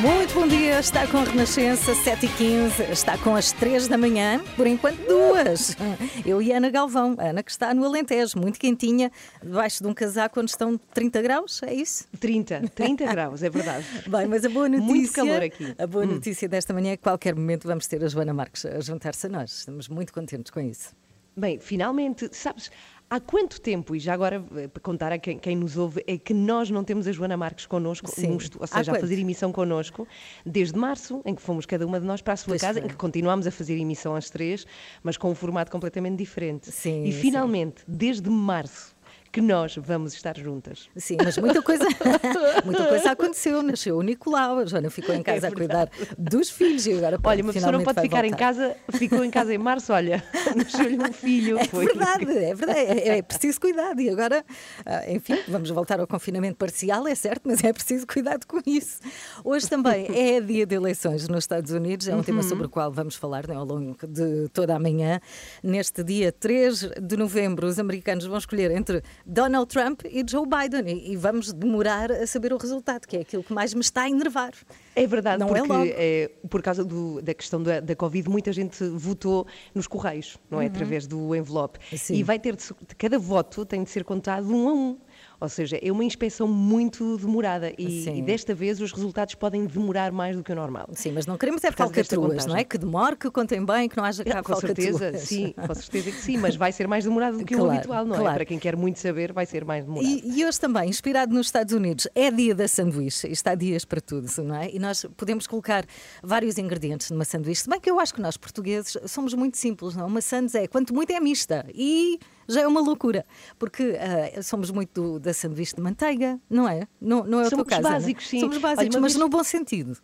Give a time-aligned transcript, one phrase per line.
[0.00, 4.66] Muito bom dia, está com a Renascença 7h15, está com as 3 da manhã, por
[4.66, 5.76] enquanto duas.
[6.24, 10.40] Eu e Ana Galvão, Ana que está no Alentejo, muito quentinha, debaixo de um casaco
[10.40, 12.08] onde estão 30 graus, é isso?
[12.18, 13.84] 30, 30 graus, é verdade.
[14.08, 14.94] Bem, mas a boa notícia.
[14.94, 15.74] Muito calor aqui.
[15.78, 18.64] A boa notícia desta manhã é que a qualquer momento vamos ter a Joana Marques
[18.64, 19.52] a juntar-se a nós.
[19.58, 20.96] Estamos muito contentes com isso.
[21.36, 22.70] Bem, finalmente, sabes,
[23.12, 26.16] há quanto tempo, e já agora eh, para contar a quem, quem nos ouve, é
[26.16, 28.38] que nós não temos a Joana Marques connosco, Sim.
[28.58, 30.08] ou seja, a fazer emissão connosco,
[30.46, 32.86] desde março, em que fomos cada uma de nós para a sua Pois casa, foi.
[32.86, 34.66] em que continuámos a fazer emissão às três,
[35.02, 36.70] mas com um formato completamente diferente.
[36.70, 37.20] Sim, e sim.
[37.20, 38.91] finalmente, desde março,
[39.32, 40.90] que nós vamos estar juntas.
[40.94, 41.84] Sim, mas muita coisa,
[42.64, 43.62] muita coisa aconteceu.
[43.62, 47.42] Nasceu o Nicolau, a Joana ficou em casa a cuidar dos filhos e agora Olha,
[47.42, 48.46] uma pessoa não pode ficar em voltar.
[48.46, 50.22] casa, ficou em casa em março, olha,
[50.54, 51.58] nasceu-lhe um filho.
[51.58, 52.78] É foi- verdade, é verdade.
[52.78, 54.00] É, é preciso cuidado.
[54.02, 54.44] E agora,
[54.84, 59.00] ah, enfim, vamos voltar ao confinamento parcial, é certo, mas é preciso cuidado com isso.
[59.42, 62.92] Hoje também é dia de eleições nos Estados Unidos, é um tema sobre o qual
[62.92, 65.20] vamos falar né, ao longo de toda a manhã.
[65.62, 70.88] Neste dia 3 de novembro, os americanos vão escolher entre Donald Trump e Joe Biden
[70.92, 74.02] e, e vamos demorar a saber o resultado, que é aquilo que mais me está
[74.02, 74.52] a enervar.
[74.94, 75.84] É verdade, Não é porque logo.
[75.86, 80.60] eh, por causa do- da questão da, da Covid, muita gente votou nos correios, não
[80.60, 80.66] é?
[80.66, 81.78] Através do envelope.
[81.90, 81.98] Uhum.
[81.98, 82.14] Sim.
[82.14, 82.64] E vai ter de,
[82.98, 84.98] cada voto tem de ser contado um a um.
[85.42, 90.12] Ou seja, é uma inspeção muito demorada e, e desta vez os resultados podem demorar
[90.12, 90.88] mais do que o normal.
[90.92, 92.62] Sim, mas não queremos é falcatruas, não é?
[92.62, 94.96] Que demore, que contem bem, que não haja cá Ah, com falcatruas.
[94.96, 97.72] certeza, sim, com certeza que sim, mas vai ser mais demorado do que o Claro,
[97.74, 98.18] habitual, não é?
[98.20, 98.34] claro.
[98.36, 100.06] Para quem quer muito saber, vai ser mais demorado.
[100.08, 103.26] E, e hoje também, inspirado nos Estados Unidos, é dia da sanduíche.
[103.26, 104.70] Isto há dias para tudo, não é?
[104.72, 105.84] E nós podemos colocar
[106.22, 107.62] vários ingredientes numa sanduíche.
[107.62, 110.06] Se bem que eu acho que nós portugueses somos muito simples, não?
[110.06, 111.66] Uma sandes é, quanto muito é mista.
[111.74, 112.18] E
[112.52, 113.24] já é uma loucura.
[113.58, 116.86] Porque ah, somos muito do- da sanduíche de manteiga, não é?
[117.00, 117.80] Não, não é o teu Somos caso.
[117.86, 117.90] Ana?
[117.96, 118.40] básicos, sim.
[118.40, 119.96] Somos Olha, básicos, uma mas vez- no bom sentido.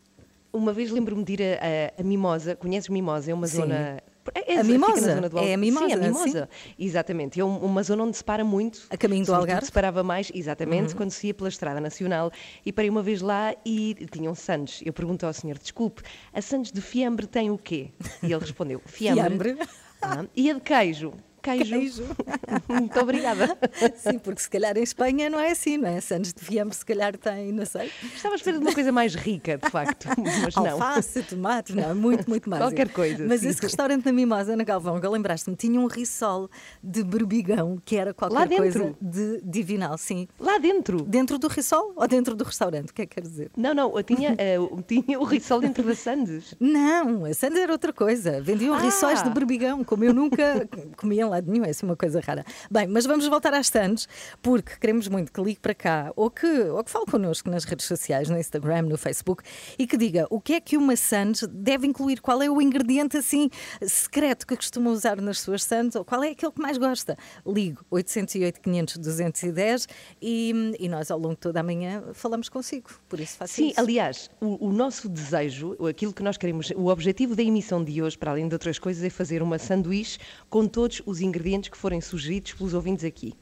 [0.53, 3.31] Uma vez lembro-me de ir a, a- a Mimosa, conheces Mimosa?
[3.31, 3.59] É uma Sim.
[3.59, 4.03] zona.
[4.35, 5.11] É, A fica na Mimosa?
[5.43, 6.03] É a Mimosa, Sim, a sim.
[6.05, 6.49] Mimosa.
[6.79, 7.41] Exatamente.
[7.41, 8.87] É um- uma zona onde se para muito.
[8.91, 9.63] A caminho do Algarve?
[9.63, 9.67] Uhum.
[9.67, 12.31] Se parava mais, exatamente, quando se ia pela Estrada Nacional.
[12.65, 14.83] E parei uma vez lá e tinham sandes.
[14.85, 17.91] Eu pergunto ao senhor, desculpe, a sandes de fiambre tem o quê?
[18.23, 19.55] E ele respondeu, fiambre.
[19.55, 19.69] Fiambre.
[20.03, 21.13] Ah, e a de queijo?
[21.43, 21.65] Queijo.
[21.79, 22.05] Queijo.
[22.69, 23.57] Muito obrigada.
[23.97, 26.01] Sim, porque se calhar em Espanha não é assim, não é?
[26.01, 27.91] Sandes de fiambre se calhar tem, não sei.
[28.15, 30.09] Estava espera de uma coisa mais rica, de facto.
[30.43, 30.73] Mas não.
[30.73, 32.63] Alface, tomate, não, é muito, muito mais.
[32.63, 33.49] Qualquer coisa, Mas sim.
[33.49, 36.51] esse restaurante na Mimosa, Ana Galvão, que lembraste-me, tinha um risol
[36.83, 40.27] de berbigão, que era qualquer coisa de divinal, sim.
[40.39, 41.03] Lá dentro.
[41.03, 42.91] Dentro do risol ou dentro do restaurante?
[42.91, 43.51] O que é que quer dizer?
[43.57, 46.55] Não, não, eu tinha, eh, eu tinha o risol dentro das sandes.
[46.59, 48.41] Não, a Sandes era outra coisa.
[48.41, 48.79] Vendiam Ah!
[48.81, 52.45] rissóis de berbigão, como eu nunca comia em lado nenhum, é assim uma coisa rara.
[52.71, 54.09] Bem, mas vamos voltar às Sandes,
[54.43, 57.87] porque queremos muito que ligue para cá ou que, ou que fale connosco nas redes
[57.87, 59.43] sociais, no Instagram, no Facebook,
[59.79, 63.17] e que diga o que é que uma Sandes deve incluir, qual é o ingrediente
[63.17, 63.51] assim
[63.87, 67.17] secreto que costuma usar nas suas Sandes, ou qual é aquele que mais gosta.
[67.47, 69.89] Ligue 808 500 210
[70.21, 73.69] e, e nós ao longo de toda a manhã falamos consigo, por isso faça Sim,
[73.69, 73.81] isso.
[73.81, 78.17] aliás, o, o nosso desejo, aquilo que nós queremos, o objetivo da emissão de hoje,
[78.17, 80.19] para além de outras coisas, é fazer uma sanduíche
[80.49, 83.35] com todos os ingredientes que forem sugeridos pelos ouvintes aqui.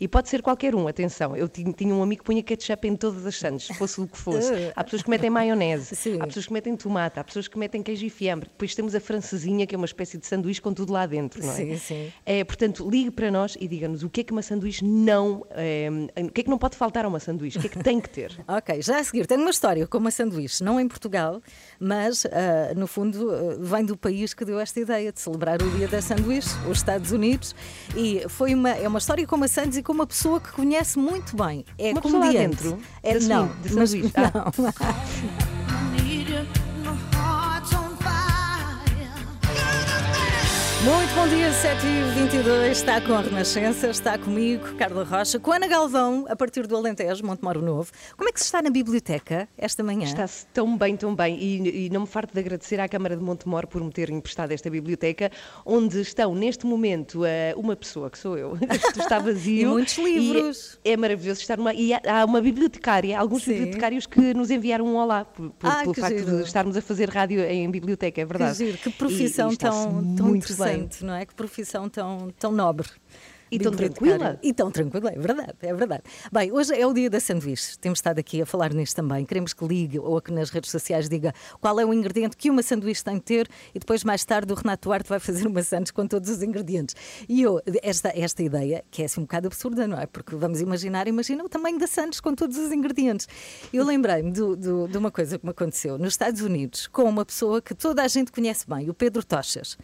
[0.00, 1.36] E pode ser qualquer um, atenção.
[1.36, 4.16] Eu ti- tinha um amigo que punha ketchup em todas as sandes, fosse o que
[4.18, 4.50] fosse.
[4.76, 6.18] Há pessoas que metem maionese, Sim.
[6.20, 8.48] há pessoas que metem tomate, há pessoas que metem queijo e fiambre.
[8.48, 11.52] Depois temos a francesinha, que é uma espécie de sanduíche com tudo lá dentro, não
[11.52, 11.56] é?
[11.56, 12.12] Sim, sim.
[12.24, 15.44] É, portanto, ligue para nós e diga-nos o que é que uma sanduíche não.
[15.50, 15.88] eh,
[16.24, 17.58] o que é que não pode faltar a uma sanduíche?
[17.58, 18.30] O que é que tem que ter?
[18.48, 21.40] Ok, já a seguir, tenho uma história com uma sanduíche, não em Portugal,
[21.78, 25.70] mas ah, no fundo ah, vem do país que deu esta ideia de celebrar o
[25.70, 27.54] dia da sanduíche, os Estados Unidos,
[27.96, 30.98] e foi uma, é uma história com uma sanduíche e com uma pessoa que conhece
[30.98, 31.64] muito bem.
[31.78, 32.56] É Uma pessoa lá comediante.
[32.62, 32.78] dentro?
[33.02, 34.00] É, Da não, de mas, não.
[40.82, 46.24] Muito bom dia, 7h22, está com a Renascença, está comigo, Carla Rocha, com Ana Galvão,
[46.26, 47.92] a partir do Alentejo, Montemoro Novo.
[48.16, 50.04] Como é que se está na biblioteca esta manhã?
[50.04, 51.36] Está-se tão bem, tão bem.
[51.38, 54.52] E, e não me farto de agradecer à Câmara de Montemor por me ter emprestado
[54.52, 55.30] esta biblioteca,
[55.66, 58.56] onde estão neste momento eh, uma pessoa, que sou eu.
[58.74, 59.60] Isto está vazio.
[59.60, 60.78] E muitos livros.
[60.82, 61.74] E é maravilhoso estar numa.
[61.74, 63.52] E há, uma bibliotecária, alguns Sim.
[63.52, 66.36] bibliotecários que nos enviaram um olá por, por- Ah, pelo facto giro.
[66.38, 68.56] de estarmos a fazer rádio em biblioteca, é verdade.
[68.56, 70.46] Que giro, que E- profissão e tão, tão muito
[71.02, 71.26] não é?
[71.26, 72.88] Que profissão tão, tão nobre.
[73.50, 74.38] E tão tranquila.
[74.42, 76.02] E tão tranquila, é verdade, é verdade.
[76.32, 77.76] Bem, hoje é o dia da sanduíche.
[77.78, 79.24] Temos estado aqui a falar nisto também.
[79.24, 82.62] Queremos que ligue ou que nas redes sociais diga qual é o ingrediente que uma
[82.62, 85.90] sanduíche tem de ter e depois, mais tarde, o Renato Duarte vai fazer uma sandes
[85.90, 86.94] com todos os ingredientes.
[87.28, 90.06] E eu, esta, esta ideia, que é assim um bocado absurda, não é?
[90.06, 93.26] Porque vamos imaginar, imagina o tamanho da sandes com todos os ingredientes.
[93.72, 97.74] Eu lembrei-me de uma coisa que me aconteceu nos Estados Unidos com uma pessoa que
[97.74, 99.76] toda a gente conhece bem, o Pedro Tochas.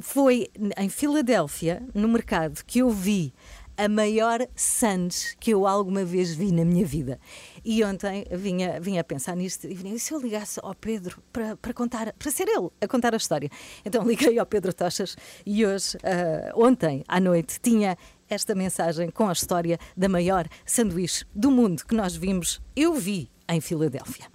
[0.00, 0.48] Foi
[0.78, 3.32] em Filadélfia, no mercado, que eu vi
[3.76, 7.18] a maior sandes que eu alguma vez vi na minha vida.
[7.64, 11.22] E ontem vinha, vinha a pensar nisto e vinha, e se eu ligasse ao Pedro
[11.32, 13.48] para, para contar, para ser ele a contar a história?
[13.84, 15.16] Então liguei ao Pedro Tochas
[15.46, 17.96] e hoje, ah, ontem à noite, tinha
[18.28, 23.30] esta mensagem com a história da maior sanduíche do mundo que nós vimos, eu vi
[23.48, 24.26] em Filadélfia.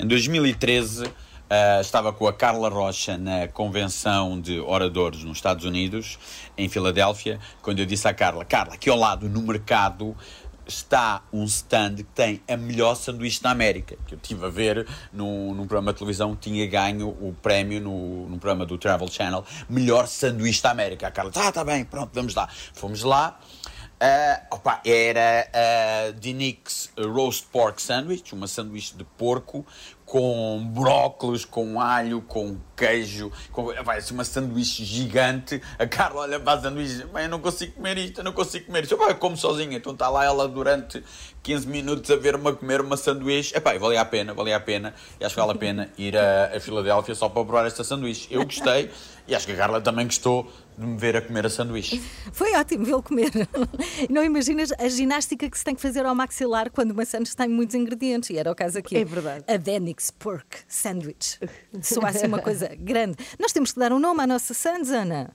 [0.00, 1.04] Em 2013,
[1.50, 6.16] ah, estava com a Carla Rocha na convenção de oradores nos Estados Unidos,
[6.56, 10.16] em Filadélfia, quando eu disse à Carla: Carla, aqui ao lado no mercado
[10.64, 13.96] está um stand que tem a melhor sanduíche da América.
[14.06, 17.80] Que eu estive a ver num, num programa de televisão que tinha ganho o prémio
[17.80, 21.08] no, no programa do Travel Channel, melhor sanduíche da América.
[21.08, 22.48] A Carla, tá, tá bem, pronto, vamos lá.
[22.72, 23.40] Fomos lá.
[24.02, 29.66] Ah, opa, era a Dinix Roast Pork Sandwich, uma sanduíche de porco
[30.10, 35.62] com brócolis, com alho, com queijo, com, vai assim, uma sanduíche gigante.
[35.78, 38.66] A Carla olha para a sanduíche, bem, eu não consigo comer isto, eu não consigo
[38.66, 38.92] comer isto.
[38.94, 41.00] Eu, "Pá, eu como sozinha, então está lá ela durante
[41.44, 43.56] 15 minutos a ver-me a comer uma sanduíche.
[43.56, 46.56] Epá, valia a pena, valia a pena, e acho que vale a pena ir a,
[46.56, 48.26] a Filadélfia só para provar esta sanduíche.
[48.32, 48.90] Eu gostei,
[49.28, 52.00] e acho que a Carla também gostou de me ver a comer a sanduíche.
[52.32, 53.30] Foi ótimo vê-lo comer.
[54.08, 57.48] Não imaginas a ginástica que se tem que fazer ao maxilar quando uma sandes tem
[57.48, 58.30] muitos ingredientes.
[58.30, 58.96] E era o caso aqui.
[58.96, 59.44] É verdade.
[59.46, 61.38] A Denix Pork Sandwich.
[61.82, 63.16] Soa assim uma coisa grande.
[63.38, 65.34] Nós temos que dar um nome à nossa sandes, Ana.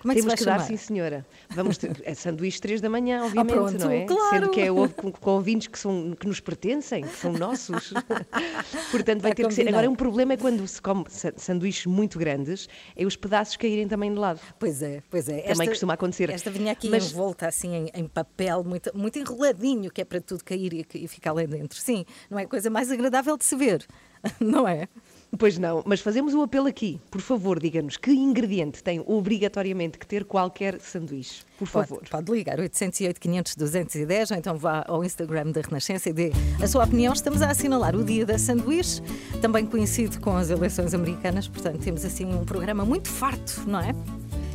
[0.00, 0.66] Como é que Temos que dar, chamar?
[0.66, 1.26] sim, senhora.
[1.50, 4.04] Vamos ter, é sanduíche 3 da manhã, obviamente, pronto, não é?
[4.04, 4.30] claro.
[4.30, 7.92] Sendo que é ovo com, com ouvintes que, são, que nos pertencem, que são nossos.
[8.90, 9.62] Portanto, vai Está ter que ser.
[9.62, 9.68] combinado.
[9.78, 13.88] Agora, um problema é quando se come sa- sanduíches muito grandes, é os pedaços caírem
[13.88, 14.40] também de lado.
[14.58, 15.40] Pois é, pois é.
[15.40, 16.30] Também costuma acontecer.
[16.30, 20.20] Esta vinha aqui Mas- envolta assim em, em papel, muito, muito enroladinho, que é para
[20.20, 21.78] tudo cair e, e ficar lá dentro.
[21.80, 23.86] Sim, não é a coisa mais agradável de se ver,
[24.40, 24.88] não é?
[25.38, 27.00] Pois não, mas fazemos o apelo aqui.
[27.10, 31.44] Por favor, diga-nos que ingrediente tem obrigatoriamente que ter qualquer sanduíche.
[31.58, 31.98] Por favor.
[31.98, 36.32] Pode, pode ligar 808 500 210 ou então vá ao Instagram da Renascença e dê
[36.62, 37.12] a sua opinião.
[37.12, 39.00] Estamos a assinalar o dia da sanduíche,
[39.40, 43.94] também coincide com as eleições americanas, portanto temos assim um programa muito farto, não é?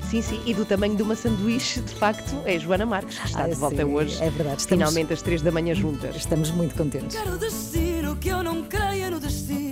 [0.09, 3.45] Sim, sim, e do tamanho de uma sanduíche, de facto, é Joana Marques, que está
[3.45, 4.15] Ah, de volta sim, hoje.
[4.21, 6.17] é verdade, estamos- Finalmente às 3 da manhã juntas.
[6.17, 7.15] Estamos muito contentes.
[7.15, 9.70] Quero destino que eu não creia no destino.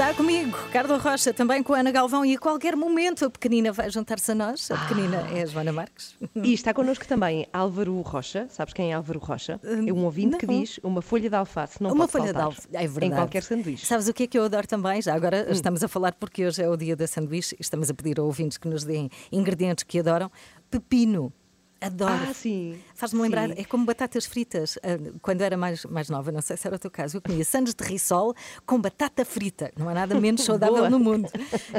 [0.00, 3.70] Está comigo, Carla Rocha, também com a Ana Galvão e a qualquer momento a pequenina
[3.70, 4.70] vai juntar-se a nós.
[4.70, 6.16] A pequenina é a Joana Marques.
[6.36, 8.46] E está connosco também Álvaro Rocha.
[8.48, 9.60] Sabes quem é Álvaro Rocha?
[9.62, 10.58] É um ouvinte que não.
[10.58, 13.04] diz uma folha de alface não Uma pode folha de faltar alfa, é verdade.
[13.04, 13.84] Em qualquer sanduíche.
[13.84, 15.02] Sabes o que é que eu adoro também?
[15.02, 15.52] Já agora Hum.
[15.52, 18.22] estamos a falar porque hoje é o dia da sanduíche e estamos a pedir a
[18.22, 20.30] ouvintes que nos deem ingredientes que adoram.
[20.70, 21.30] Pepino.
[21.80, 22.12] Adoro.
[22.28, 22.78] Ah, sim.
[22.94, 23.54] Faz-me lembrar, Sim.
[23.56, 24.78] é como batatas fritas.
[24.82, 27.42] Ah, Quando era mais, mais nova, não sei se era o teu caso, eu comia
[27.44, 28.34] sandes de rissol
[28.66, 29.72] com batata frita.
[29.78, 30.90] Não há nada menos saudável Boa.
[30.90, 31.28] no mundo.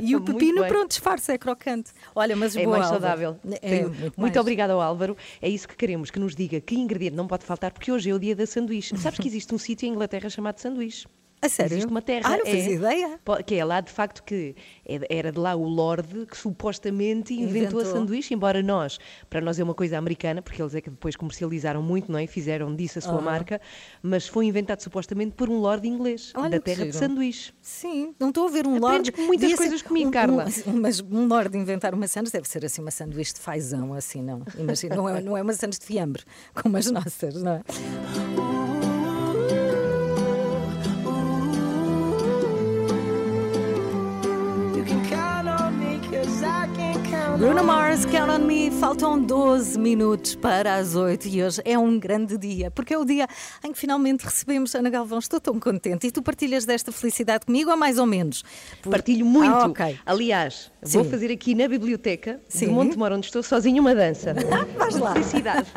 [0.02, 1.92] E o pepino, pronto, disfarça, é crocante.
[2.16, 3.02] Olha, mas É boa, mais Álvaro.
[3.02, 3.40] saudável.
[3.62, 5.16] É, muito, muito obrigada ao Álvaro.
[5.40, 8.14] É isso que queremos, que nos diga que ingrediente não pode faltar, porque hoje é
[8.14, 8.98] o dia da sanduíche.
[8.98, 11.06] Sabes que existe um sítio em Inglaterra chamado sanduíche?
[11.42, 11.74] A sério?
[11.74, 12.22] Existe uma terra.
[12.26, 13.20] Ah, não fazia é, ideia.
[13.46, 14.56] Que é lá, de facto, que
[14.86, 17.82] é- era de lá o Lorde que supostamente inventou, Inventou.
[17.82, 21.16] a sanduíche, embora nós, para nós é uma coisa americana, porque eles é que depois
[21.16, 22.26] comercializaram muito, não é?
[22.26, 23.60] E fizeram disso a sua marca,
[24.04, 27.52] mas foi inventado supostamente por um Lorde inglês, Olha da terra de sanduíche.
[27.62, 29.12] Sim, não estou a ver um Aprendes lorde.
[29.14, 30.46] com muitas devia coisas comigo, um- Carla.
[30.68, 34.22] um- mas um lorde inventar uma sandes deve ser assim uma sanduíche de fazão, assim,
[34.22, 34.44] não?
[34.60, 38.61] Imagina, não é, não é uma sandes de fiambre, como as nossas, não é?
[47.62, 52.00] Bruno Mars, Count on Me, faltam 12 minutos para as 8 e hoje é um
[52.00, 53.28] grande dia, porque é o dia
[53.64, 55.20] em que finalmente recebemos Ana Galvão.
[55.20, 56.08] Estou tão contente.
[56.08, 58.44] E tu partilhas desta felicidade comigo ou mais ou menos?
[58.82, 59.54] Por- Partilho muito.
[59.54, 60.00] Ah, ok.
[60.08, 61.12] Aliás, vou Sim.
[61.12, 62.66] fazer aqui na biblioteca Sim.
[62.68, 64.34] de Montemor, onde estou sozinha, uma dança.
[64.76, 65.14] Vais lá.
[65.14, 65.68] Felicidade.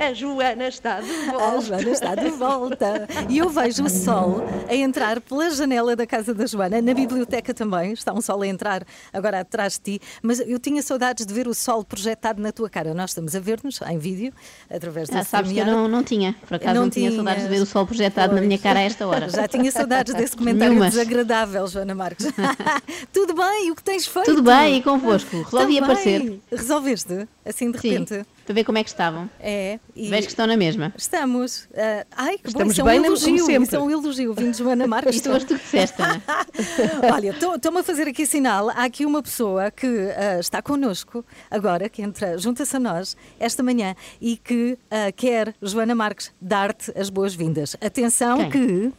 [0.00, 1.60] A Joana está de A volta.
[1.66, 3.08] Joana está de volta.
[3.28, 6.80] E eu vejo o sol a entrar pela janela da casa da Joana.
[6.80, 10.06] Na biblioteca também está um sol a entrar agora atrás de ti.
[10.22, 12.94] Mas eu tinha saudades de ver o sol projetado na tua cara.
[12.94, 14.32] Nós estamos a ver-nos em vídeo,
[14.70, 16.34] através Ah, sabes que eu não, não tinha.
[16.46, 19.06] Por acaso não, tinha saudades de ver o sol projetado na minha cara a esta
[19.06, 19.28] hora.
[19.30, 20.94] Já tinha saudades desse comentário Nenhumas.
[20.94, 22.26] desagradável, Joana Marques.
[23.12, 23.68] Tudo bem?
[23.68, 24.26] E o que tens feito?
[24.26, 25.36] Tudo bem, e convosco?
[25.42, 25.78] Resolvi Também.
[25.82, 26.40] aparecer.
[26.50, 27.28] Resolveste?
[27.44, 28.26] Assim de Sim, repente?
[28.46, 29.28] Para ver como é que estavam.
[29.40, 29.78] É.
[29.94, 30.94] E Vejo que estão na mesma.
[30.96, 31.68] estamos.
[31.76, 33.44] ah, ai, que Estamos bom, isso bem, é um como elogio.
[33.44, 33.62] sempre.
[33.64, 35.16] Isso é um elogio, vindo de Joana Marques.
[35.16, 36.22] Isto foste tu disseste, Ana.
[37.12, 38.70] Olha, estou-me a fazer aqui sinal.
[38.70, 39.86] Há aqui uma pessoa que
[40.16, 45.52] ah, está connosco agora, que entra, junta-se a nós esta manhã e que ah, quer,
[45.60, 47.76] Joana Marques, dar-te as boas-vindas.
[47.80, 48.50] Atenção Quem?
[48.50, 48.92] que.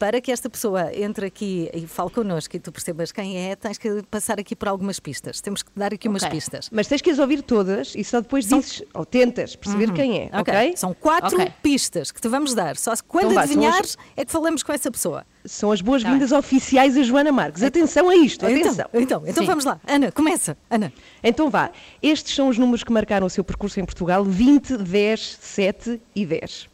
[0.00, 3.76] Para que esta pessoa entre aqui e fale connosco e tu percebas quem é, tens
[3.76, 5.42] que passar aqui por algumas pistas.
[5.42, 6.34] Temos que dar aqui umas Ok.
[6.34, 6.70] pistas.
[6.72, 10.30] Mas tens que as ouvir todas e só depois dizes, ou tentas perceber quem é,
[10.32, 10.74] ok?
[10.74, 11.52] São quatro Ok.
[11.62, 12.78] pistas que te vamos dar.
[12.78, 15.26] Só se quando Então vá, são adivinhares é que falamos com essa pessoa.
[15.44, 17.62] São as boas-vindas oficiais a Joana Marques.
[17.62, 18.86] Atenção a isto, atenção.
[18.94, 19.78] Então, então, então vamos lá.
[19.86, 20.56] Ana, começa.
[20.70, 20.90] Ana.
[21.22, 21.70] Então vá,
[22.02, 26.24] estes são os números que marcaram o seu percurso em Portugal: 20, 10, 7 e
[26.24, 26.70] 10.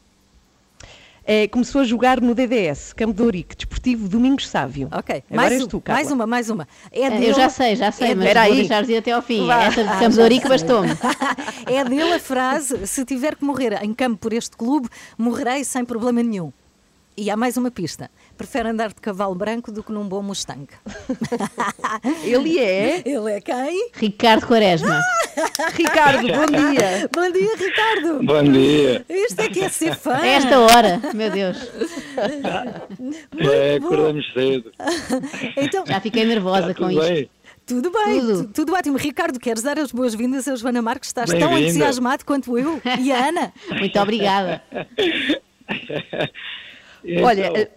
[1.29, 4.89] Eh, começou a jogar no DDS, Campo de Ourique, Desportivo Domingos Sávio.
[4.93, 5.17] Ok.
[5.29, 6.01] Agora mais, és um- tu, Carla.
[6.01, 6.69] mais uma, mais uma.
[6.93, 8.55] É Eh, Eu já sei, já sei, é mas vou aí.
[8.55, 9.45] deixar de ir até ao fim.
[9.45, 9.65] Vá.
[9.65, 10.89] Esta de Ah, Campos já de Ourique bastou-me.
[11.67, 15.85] é dele a frase: se tiver que morrer em campo por este clube, morrerei sem
[15.85, 16.53] problema nenhum.
[17.19, 18.11] E há mais uma pista.
[18.37, 20.67] Prefere andar de cavalo branco do que num bom Mustang.
[22.23, 23.91] Ele é Ele é quem?
[23.95, 25.01] Ricardo Quaresma.
[25.75, 27.09] Ricardo, bom dia.
[27.13, 28.23] Bom dia, Ricardo.
[28.23, 29.05] Bom dia.
[29.09, 30.15] Isto é que é ser fã.
[30.17, 31.57] A esta hora, meu Deus.
[33.39, 33.87] É, bom.
[33.87, 34.73] acordamos cedo.
[35.57, 37.13] Então, Já fiquei nervosa com tudo isto.
[37.13, 37.31] bem?
[37.67, 38.45] tudo bem, Tudo.
[38.45, 38.97] tu- tudo ótimo.
[38.97, 41.09] Ricardo, queres dar as boas-vindas a Joana Marques?
[41.11, 43.53] Estás tão entusiasmado quanto eu e a Ana.
[43.79, 44.63] Muito obrigada.
[47.07, 47.71] E Olha, então, eh,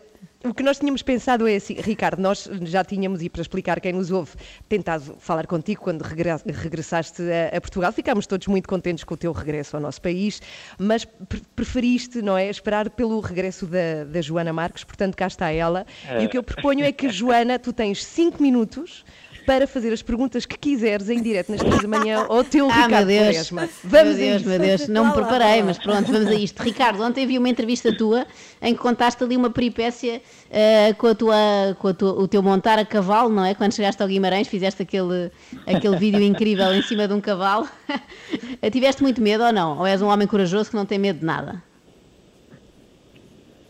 [0.45, 3.91] o que nós tínhamos pensado é assim, Ricardo, nós já tínhamos, e para explicar quem
[3.91, 4.31] nos ouve,
[4.69, 7.91] tentado falar contigo quando regressaste a, a Portugal.
[7.91, 10.41] Ficámos todos muito contentes com o teu regresso ao nosso país,
[10.77, 15.51] mas pre- preferiste, não é, esperar pelo regresso da, da Joana Marques, portanto cá está
[15.51, 15.85] ela.
[16.19, 19.03] E o que eu proponho é que, Joana, tu tens cinco minutos
[19.49, 22.83] para fazer as perguntas que quiseres em direto nas três da manhã ao teu Ah,
[22.83, 23.49] Ricardo meu Deus.
[23.49, 24.47] Vamos meu a Deus, isso.
[24.49, 24.87] meu Deus.
[24.87, 26.61] Não me preparei, mas pronto, vamos a isto.
[26.61, 28.27] Ricardo, ontem vi uma entrevista tua
[28.61, 31.35] em que contaste ali uma peripécia eh, com, a tua,
[31.79, 33.55] com a tua- o teu montar a cavalo, não é?
[33.55, 35.31] Quando chegaste ao Guimarães, fizeste aquele,
[35.65, 37.67] aquele vídeo incrível em cima de um cavalo.
[38.71, 39.79] Tiveste muito medo ou não?
[39.79, 41.63] Ou és um homem corajoso que não tem medo de nada?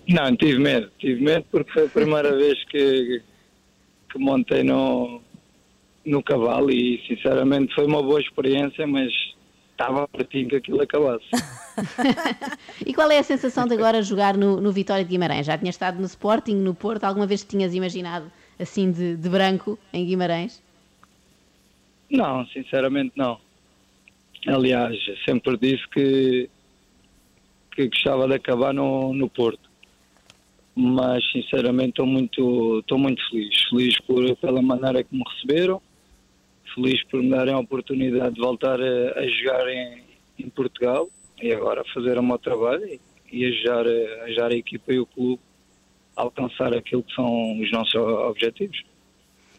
[0.10, 0.92] Não, tive medo.
[1.00, 3.22] Tive medo porque foi a primeira vez que,
[4.12, 5.22] que montei no,
[6.10, 9.12] no cavalo e sinceramente foi uma boa experiência, mas
[9.72, 11.26] estava pertinho que aquilo acabasse.
[12.86, 15.46] E qual é a sensação de agora jogar no, no Vitória de Guimarães?
[15.46, 17.06] Já tinhas estado no Sporting, no Porto?
[17.06, 20.62] Alguma vez tinhas imaginado assim de, de branco em Guimarães?
[22.10, 23.40] Não, sinceramente não.
[24.46, 26.50] Aliás, sempre disse que,
[27.74, 29.70] que gostava de acabar no, no Porto.
[30.76, 33.56] Mas sinceramente estou muito, estou muito feliz.
[33.70, 35.82] Feliz por, pela maneira que me receberam,
[36.74, 40.04] feliz por me darem a oportunidade de voltar a, a jogar em,
[40.40, 41.10] em Portugal
[41.42, 43.00] e agora fazer o meu trabalho e,
[43.32, 45.42] e ajudar, a- ajudar a equipa e o clube
[46.18, 48.84] a alcançar aquilo que são os nossos objetivos.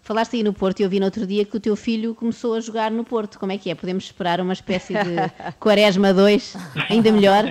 [0.02, 2.54] Falaste aí no Porto e eu vi no outro dia que o teu filho começou
[2.54, 3.38] a jogar no Porto.
[3.38, 3.74] Como é que é?
[3.74, 5.16] Podemos esperar uma espécie de
[5.60, 6.56] Quaresma 2,
[6.88, 7.44] ainda melhor?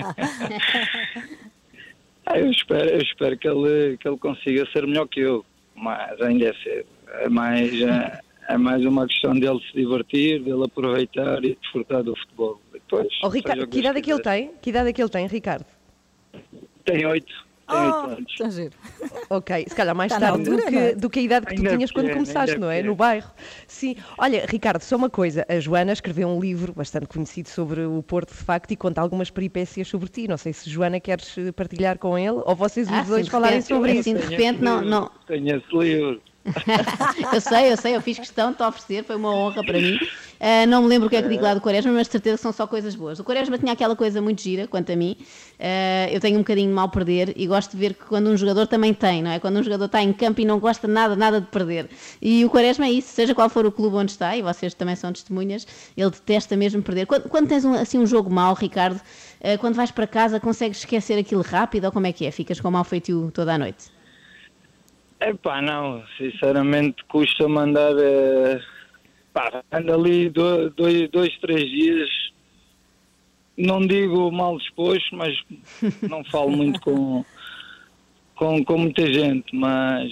[2.25, 6.20] Ah, eu espero, eu espero que ele, que ele consiga ser melhor que eu, mas
[6.22, 6.86] ainda é cedo.
[7.22, 12.15] É mais, é, é mais uma questão dele se divertir, dele aproveitar e desfrutar do
[12.15, 12.60] futebol.
[12.74, 14.51] Depois, Oh, Ricardo, que idade é que ele tem?
[14.62, 15.65] Que idade é que ele tem, Ricardo?
[16.86, 17.50] Tem oito.
[17.68, 17.96] Tem oito
[18.41, 18.56] Oh, anos.
[18.56, 18.74] giro.
[19.29, 20.89] Ok, se calhar mais Está tarde do, altura, é?
[20.89, 22.68] que, do que a idade que tu Ainda é tinhas quando pequeno, começaste, é não
[22.72, 22.75] é?
[22.77, 22.89] pequeno.
[22.89, 23.29] No bairro.
[23.68, 23.96] Sim.
[24.18, 25.46] Olha, Ricardo, só uma coisa.
[25.48, 29.29] A Joana escreveu um livro bastante conhecido sobre o Porto, de facto, e conta algumas
[29.29, 30.27] peripécias sobre ti.
[30.27, 33.62] Não sei se, Joana, queres eh, partilhar com ele ou vocês os Ah, dois falarem
[33.62, 34.00] sobre isso.
[34.00, 36.20] assim, de repente, não, não, Tenho esse livro.
[37.34, 40.00] eu sei, eu sei, eu fiz questão de te oferecer, foi uma honra para mim.
[40.39, 42.38] Ah, não me lembro o que é que digo lá do Quaresma, mas de certeza
[42.38, 43.19] que são só coisas boas.
[43.19, 45.17] O Quaresma tinha aquela coisa muito gira, quanto a mim.
[45.60, 48.38] Ah, eu tenho um bocadinho de mal perder e gosto de ver que quando um
[48.38, 49.39] jogador também tem, não é?
[49.39, 51.89] Quando um jogador está em campo e não gosta nada, nada de perder.
[52.22, 54.96] E o Quaresma é isso, seja qual for o clube onde está, e vocês também
[54.96, 55.67] são testemunhas,
[55.98, 57.05] ele detesta mesmo perder.
[57.05, 59.00] Quando, quando tens um, assim um jogo mau, Ricardo,
[59.43, 62.31] ah, quando vais para casa, consegues esquecer aquilo rápido ou como é que é?
[62.31, 63.99] Ficas com mau feitio toda a noite?
[65.21, 67.91] Epá, não, sinceramente custa mandar.
[67.99, 68.61] eh,
[69.33, 72.09] pá, ando ali do- dois, dois, três dias.
[73.57, 75.38] Não digo mal disposto, mas
[76.09, 77.25] não falo muito com,
[78.35, 79.53] com, com muita gente.
[79.53, 80.09] Mas,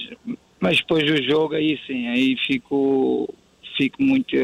[0.60, 3.34] mas depois do jogo, aí sim, aí fico,
[3.78, 4.36] fico muito,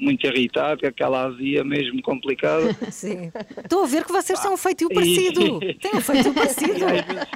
[0.00, 2.72] muito irritado, com aquela azia mesmo complicada.
[2.90, 3.30] Sim.
[3.62, 5.58] Estou a ver que vocês têm um feitio parecido.
[5.82, 6.74] Têm um feitio parecido.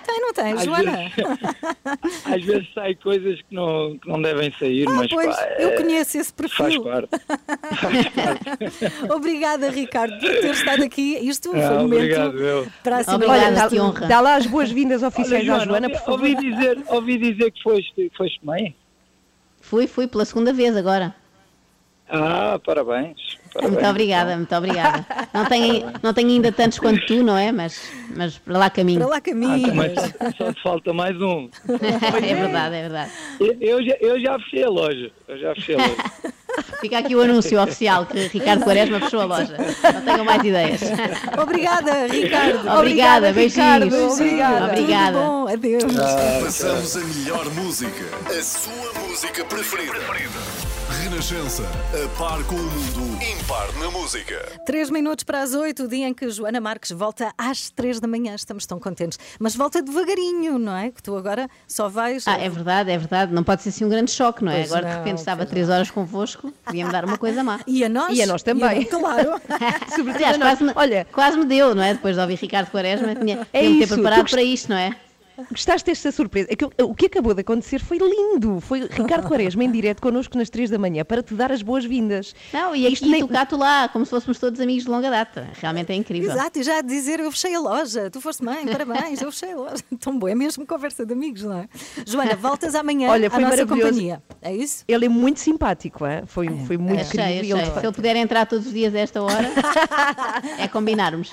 [0.06, 0.92] Tem, não tem, às Joana?
[0.92, 5.48] vezes- Às vezes saem coisas que não, que não devem sair, Ah, mas pois, pá,
[5.58, 6.82] eu é- conheço esse faz perfil.
[6.84, 7.08] parte.
[9.12, 11.18] Obrigada, Ricardo, por ter estado aqui.
[11.20, 12.66] Isto foi Ah, um momento obrigado, eu.
[12.82, 14.06] para a Obrigada, Olha, dá, honra.
[14.06, 16.20] dá lá as boas-vindas oficiais Olha, à Joana, ouvi, por favor.
[16.20, 18.74] ouvi dizer, ouvi dizer que foste, foste mãe.
[19.60, 21.14] Fui, fui pela segunda vez agora.
[22.10, 23.16] Ah, parabéns.
[23.52, 23.72] parabéns.
[23.74, 25.06] Muito obrigada, muito obrigada.
[25.32, 27.52] Não tenho, não tenho ainda tantos quanto tu, não é?
[27.52, 27.80] Mas,
[28.16, 29.00] mas para lá caminho.
[29.00, 29.68] Para lá Ah, caminhos.
[29.68, 29.94] também
[30.36, 31.48] só, te falta mais um.
[31.68, 33.10] é verdade, é verdade.
[33.38, 35.10] Eu, eu já, eu já fechei a loja.
[35.28, 35.96] Eu já fechei a loja.
[36.80, 39.56] Fica aqui o anúncio oficial que Ricardo Quaresma fechou a loja.
[39.94, 40.80] Não tenho mais ideias.
[41.40, 42.68] Obrigada, Ricardo.
[42.76, 44.14] Obrigada, Ricardo, beijinhos.
[44.20, 44.64] obrigada.
[44.66, 45.18] Obrigada.
[45.18, 45.84] Tudo bom, adeus.
[46.42, 48.04] Passamos a melhor música.
[48.36, 49.94] A sua música preferida.
[50.90, 51.62] Renascença.
[51.94, 53.22] A par com o mundo.
[53.22, 54.36] Impar na música.
[54.66, 58.08] Três minutos para as oito, o dia em que Joana Marques volta às três da
[58.08, 58.34] manhã.
[58.34, 59.18] Estamos tão contentes.
[59.38, 60.90] Mas volta devagarinho, não é?
[60.90, 62.26] Que tu agora só vais.
[62.26, 63.32] Ah, é verdade, é verdade.
[63.32, 64.56] Não pode ser assim um grande choque, não é?
[64.58, 67.60] Pois Agora de não, repente estava três horas convosco, podia-me dar uma coisa má.
[67.68, 68.16] E a nós?
[68.18, 68.82] E a nós também.
[68.82, 69.30] E a- claro.
[69.94, 70.48] Sobretudo Aliás, a nós.
[70.58, 71.94] quase me, Olha, quase me deu, não é?
[71.94, 74.76] Depois de ouvir Ricardo Quaresma, tinha, É tinha-me ter isso, preparado tu para isto, não
[74.76, 74.96] é?
[75.50, 76.48] Gostaste desta surpresa?
[76.78, 78.60] É o que acabou de acontecer foi lindo.
[78.60, 82.34] Foi Ricardo Quaresma em direto connosco nas três da manhã para te dar as boas-vindas.
[82.52, 84.90] Não, e Isto aqui nem- tu cá, tu lá, como se fôssemos todos amigos de
[84.90, 85.48] longa data.
[85.60, 86.30] Realmente é incrível.
[86.30, 89.52] Exato, e já a dizer eu fechei a loja, tu foste mãe, parabéns, eu fechei
[89.52, 89.76] a loja.
[90.00, 91.68] Tão bom, é mesmo conversa de amigos, não é?
[92.06, 93.90] Joana, voltas amanhã Olha, à foi nossa maravilhoso.
[93.92, 94.22] companhia.
[94.42, 94.84] É isso?
[94.88, 96.22] Ele é muito simpático, hein?
[96.26, 97.56] Foi, foi muito Achei, querido.
[97.56, 97.68] achei.
[97.70, 99.48] ele Se ele puder entrar todos os dias a esta hora,
[100.58, 101.30] é combinarmos.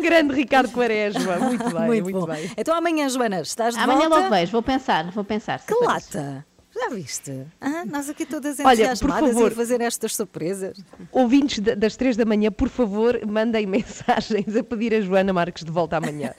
[0.00, 1.36] Grande Ricardo Quaresma.
[1.38, 2.26] Muito bem, muito, bom.
[2.26, 2.50] bem.
[2.56, 4.16] Então amanhã, Joana, estás de Amanhã volta.
[4.24, 5.60] logo vejo, vou pensar, vou pensar.
[5.64, 6.44] Que lata!
[6.80, 7.44] Já viste?
[7.60, 9.50] Ah, nós aqui todas Olha, por entusiasmadas favor.
[9.50, 10.78] e a fazer estas surpresas.
[11.10, 15.64] Ouvintes da- das três da manhã, por favor, mandem mensagens a pedir a Joana Marques
[15.64, 16.32] de volta amanhã.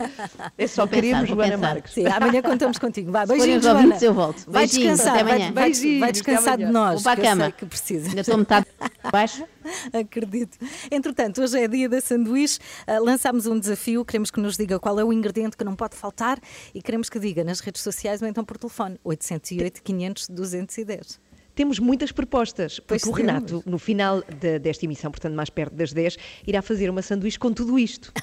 [0.58, 1.74] É só Vou pensar, queremos vou Joana pensar.
[1.74, 1.94] Marques.
[1.94, 3.12] Sim, amanhã contamos contigo.
[3.12, 3.80] Vai, beijinhos, os Joana.
[3.80, 4.44] ouvintes, eu volto.
[4.48, 5.52] Vai Beijinhos, descansar, até vai, amanhã.
[5.52, 6.80] vai, vai até descansar de amanhã.
[6.92, 7.04] nós.
[7.04, 7.44] Para a que eu cama.
[7.44, 8.08] sei que precisa.
[8.10, 8.68] Ainda estou metade
[9.12, 9.44] baixo.
[9.94, 10.58] Acredito.
[10.92, 12.60] Entretanto, hoje é dia da sanduíche.
[12.86, 14.04] Ah, lançámos um desafio.
[14.06, 16.40] Queremos que nos diga qual é o ingrediente que não pode faltar
[16.74, 19.00] e queremos que diga nas redes sociais ou então por telefone.
[19.04, 21.29] 808 500 210.
[21.60, 23.26] Temos muitas propostas, Pois porque o.
[23.26, 26.16] Renato, no final de- desta emissão, portanto mais perto das 10,
[26.48, 28.14] irá fazer uma sanduíche com tudo isto,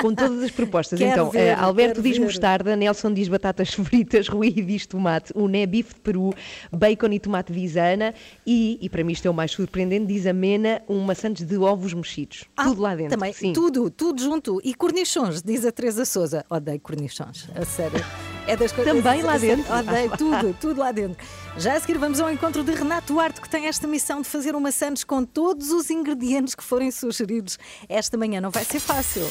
[0.00, 1.00] com todas as propostas.
[1.00, 2.22] Então, ver, eh, Alberto diz ver.
[2.22, 6.32] mostarda, Nelson diz batatas fritas, Rui diz tomate, o Né bife de peru,
[6.70, 8.14] bacon e tomate visana
[8.46, 11.56] e, e para mim isto é o mais surpreendente, diz a Mena, um maçãs de
[11.58, 12.44] ovos mexidos.
[12.56, 13.18] Ah, tudo lá dentro.
[13.18, 13.52] Também, Sim.
[13.52, 14.60] tudo, tudo junto.
[14.62, 16.44] E cornichons, diz a Teresa Souza.
[16.48, 17.98] Odeio cornichons, a sério.
[18.46, 19.74] É das coisas Também lá dentro?
[19.74, 21.16] Odeio tudo, tudo lá dentro.
[21.56, 24.54] Já a seguir vamos ao encontro de Renato Duarte, que tem esta missão de fazer
[24.54, 28.40] uma Santos com todos os ingredientes que forem sugeridos esta manhã.
[28.40, 29.24] Não vai ser fácil.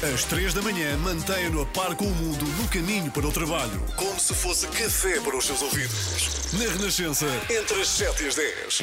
[0.00, 3.82] Às três da manhã, mantenha-no a par com o mundo no caminho para o trabalho.
[3.96, 6.52] Como se fosse café para os seus ouvidos.
[6.52, 8.82] Na Renascença, entre as 7 e as 10.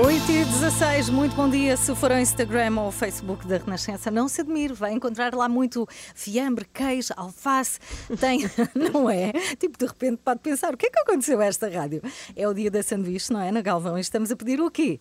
[0.00, 1.76] 8 e 16, muito bom dia.
[1.76, 5.48] Se for ao Instagram ou ao Facebook da Renascença, não se admire, vai encontrar lá
[5.48, 7.80] muito fiambre, queijo, alface.
[8.20, 8.48] Tem,
[8.92, 9.32] não é?
[9.58, 12.00] Tipo, de repente pode pensar: o que é que aconteceu a esta rádio?
[12.36, 13.50] É o dia da sanduíche, não é?
[13.50, 15.00] Na Galvão, e estamos a pedir o quê?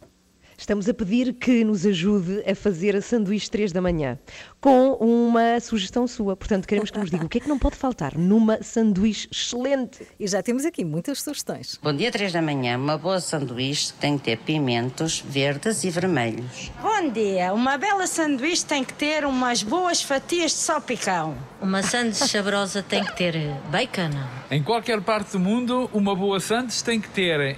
[0.59, 4.17] Estamos a pedir que nos ajude a fazer a sanduíche 3 da manhã,
[4.59, 6.35] com uma sugestão sua.
[6.35, 10.07] Portanto, queremos que nos diga o que é que não pode faltar numa sanduíche excelente.
[10.19, 11.79] E já temos aqui muitas sugestões.
[11.81, 12.75] Bom dia, 3 da manhã.
[12.75, 16.71] Uma boa sanduíche tem que ter pimentos verdes e vermelhos.
[16.81, 17.53] Bom dia.
[17.53, 21.37] Uma bela sanduíche tem que ter umas boas fatias de salpicão.
[21.61, 23.35] Uma sandes saborosa tem que ter
[23.69, 24.09] bacon.
[24.49, 27.57] Em qualquer parte do mundo, uma boa Santos tem que ter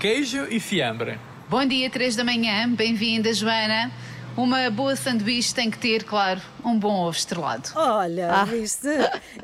[0.00, 1.29] queijo e fiambre.
[1.50, 2.68] Bom dia, 3 da manhã.
[2.72, 3.90] Bem-vinda, Joana.
[4.36, 7.68] Uma boa sanduíche tem que ter, claro, um bom ovo estrelado.
[7.74, 8.44] Olha, Ah.
[8.44, 8.86] viste?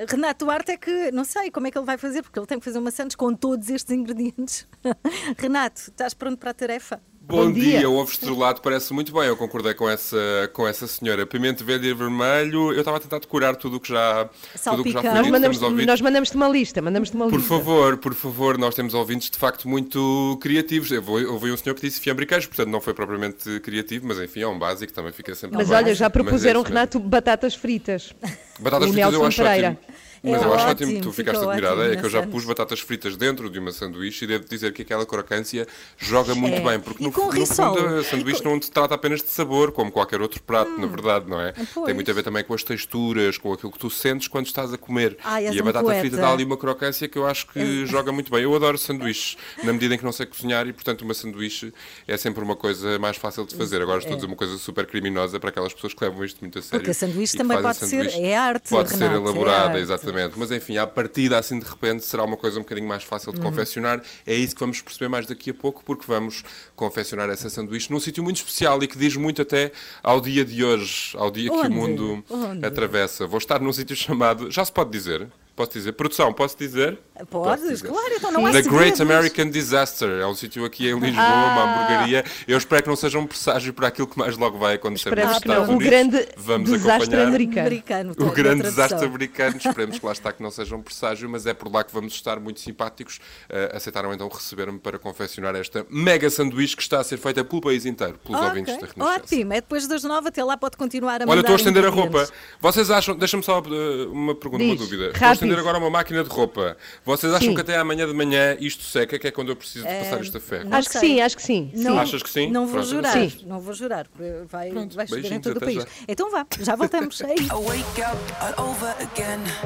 [0.08, 2.58] Renato Duarte é que não sei como é que ele vai fazer, porque ele tem
[2.60, 4.66] que fazer uma Santos com todos estes ingredientes.
[5.36, 7.00] Renato, estás pronto para a tarefa?
[7.28, 7.90] Bom, dia.
[7.90, 10.16] o ovo estrelado parece muito bem, eu concordei com essa,
[10.52, 11.26] com essa senhora.
[11.26, 14.28] Pimento verde e vermelho, eu estava a tentar decorar tudo o que já,
[14.62, 17.48] tudo o que já foi Nós mandamos, nós mandamos-te uma lista, mandamos-te uma Por lista.
[17.48, 20.90] favor, por favor, nós temos ouvintes de facto muito criativos.
[20.92, 24.20] Eu ouvi um senhor que disse fiambre e queijo, portanto não foi propriamente criativo, mas
[24.20, 25.76] enfim, é um básico, também fica sempre Mas bem.
[25.76, 26.74] olha, já é propuseram, mesmo.
[26.74, 28.12] Renato, batatas fritas.
[28.60, 29.68] Batatas fritas eu Nelson acho Pereira.
[29.82, 30.05] ótimo.
[30.30, 31.92] Mas eu acho ótimo que tu fica ficaste admirada.
[31.92, 34.82] É que eu já pus batatas fritas dentro de uma sanduíche e devo dizer que
[34.82, 35.66] aquela crocância
[35.98, 36.60] joga muito É.
[36.60, 36.80] bem.
[36.80, 40.42] Porque no, no fundo a sanduíche não se trata apenas de sabor, como qualquer outro
[40.42, 41.52] prato, na verdade, não é?
[41.76, 41.84] Hum.
[41.84, 44.72] Tem muito a ver também com as texturas, com aquilo que tu sentes quando estás
[44.72, 45.16] a comer.
[45.52, 48.42] E a batata frita dá ali uma crocância que eu acho que joga muito bem.
[48.42, 51.72] Eu adoro sanduíches, na medida em que não sei cozinhar e, portanto, uma sanduíche
[52.06, 53.80] é sempre uma coisa mais fácil de fazer.
[53.82, 56.58] Agora estou a dizer uma coisa super criminosa para aquelas pessoas que levam isto muito
[56.58, 56.78] a sério.
[56.78, 59.82] Porque a sanduíche também pode ser- é arte, Pode ser é elaborada, arte.
[60.20, 60.38] Exatamente.
[60.38, 63.36] Mas enfim, à partida, assim de repente, será uma coisa um bocadinho mais fácil Uhum.
[63.36, 64.02] de confeccionar.
[64.26, 66.42] É isso que vamos perceber mais daqui a pouco, porque vamos
[66.74, 70.64] confeccionar essa sanduíche num sítio muito especial e que diz muito até ao dia de
[70.64, 71.68] hoje, ao dia que Onde?
[71.68, 72.64] o mundo Onde?
[72.66, 73.26] atravessa.
[73.26, 74.50] Vou estar num sítio chamado.
[74.50, 75.26] Já se pode dizer?
[75.56, 75.92] Posso dizer?
[75.92, 76.98] Produção, posso dizer?
[77.30, 79.00] Podes, claro, então não há The Great segredos.
[79.00, 80.20] American Disaster.
[80.20, 81.52] É um sítio aqui em Lisboa, Ah.
[81.54, 82.24] uma hamburgueria.
[82.46, 85.32] Eu espero que não seja um presságio para aquilo que mais logo vai acontecer Esperamos
[85.32, 85.54] nos que não.
[85.54, 85.90] Estados O Unidos.
[85.90, 87.26] grande Vamos desastre acompanhar.
[87.28, 87.66] americano.
[87.68, 89.56] Americano, O na grande desastre americano.
[89.56, 92.12] Esperemos que lá está que não seja um presságio, mas é por lá que vamos
[92.12, 93.18] estar muito simpáticos.
[93.48, 97.62] Eh, aceitaram então receber-me para confeccionar esta mega sanduíche que está a ser feita pelo
[97.62, 99.22] país inteiro, pelos Ok, ouvintes da Renascença.
[99.24, 101.86] Ótimo, é depois das nove até lá pode continuar a Olha, mandar estou a estender
[101.86, 102.28] a roupa.
[102.60, 103.16] Vocês acham.
[103.16, 105.06] Deixa-me só eh, uma pergunta, uma Diz, dúvida.
[105.06, 105.45] Estou a rápido.
[105.46, 106.76] Estender agora uma máquina de roupa.
[107.04, 107.54] Vocês acham Sim.
[107.54, 110.20] que até amanhã de manhã isto seca, que é quando eu preciso de passar Eh,
[110.20, 110.64] esta fé?
[110.64, 111.70] não Acho que sim, acho que sim.
[111.74, 111.98] Não, sim.
[111.98, 112.50] Achas que sim?
[112.50, 113.32] Não vou Pronto, jurar, sim.
[113.46, 115.82] não vou jurar, porque vai, Pronto, vai chover em todo o país.
[115.82, 115.86] já.
[116.08, 117.20] Então vá, já voltamos.
[117.22, 117.48] É isso.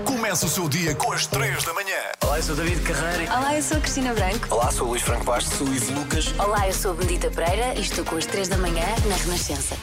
[0.04, 1.96] Começa o seu dia com as 3 da manhã.
[2.22, 3.32] Olá, eu sou David Carreira.
[3.36, 4.46] Olá, eu sou a Cristina Branco.
[4.50, 5.58] Olá, sou o Luís Franco Bastos.
[5.58, 6.32] Sou o Ivo Lucas.
[6.38, 9.76] Olá, eu sou a Benedita Pereira e estou com as 3 da manhã na Renascença.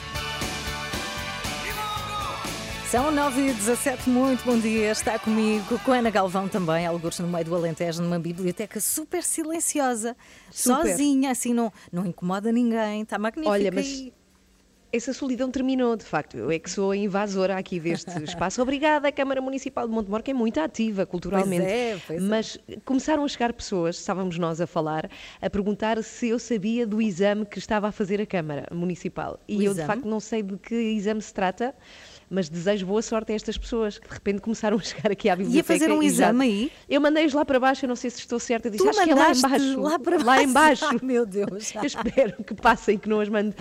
[2.92, 4.92] São 9 e 17 muito bom dia.
[4.92, 9.22] Está comigo, com a Ana Galvão também, alguns no meio do Alentejo, numa biblioteca super
[9.24, 10.16] silenciosa,
[10.50, 10.88] Super.
[10.92, 13.02] sozinha, assim, não, não incomoda ninguém.
[13.02, 13.52] Está magnífica.
[13.52, 14.14] Olha, mas e-
[14.94, 16.38] essa solidão terminou, de facto.
[16.38, 18.62] Eu é que sou a invasora aqui deste espaço.
[18.62, 21.64] Obrigada, a Câmara Municipal de Montemor, que é muito ativa culturalmente.
[21.66, 22.26] Pois é, pois é.
[22.26, 25.10] Mas começaram a chegar pessoas, estávamos nós a falar,
[25.42, 29.38] a perguntar se eu sabia do exame que estava a fazer a Câmara Municipal.
[29.46, 29.88] E O eu, de exame?
[29.88, 31.76] facto, não sei de que exame se trata.
[32.30, 35.36] Mas desejo boa sorte a estas pessoas que de repente começaram a chegar aqui à
[35.36, 35.74] biblioteca.
[35.80, 36.72] fazer um exame aí?
[36.90, 38.70] Eu mandei-os lá para baixo, eu não sei se estou certa.
[38.70, 39.80] Disse, Tu acho que é lá embaixo.
[39.82, 40.86] lá para Lá embaixo.
[40.86, 41.74] Ai, meu Deus.
[41.76, 43.56] Eu espero que passem, que não as mande.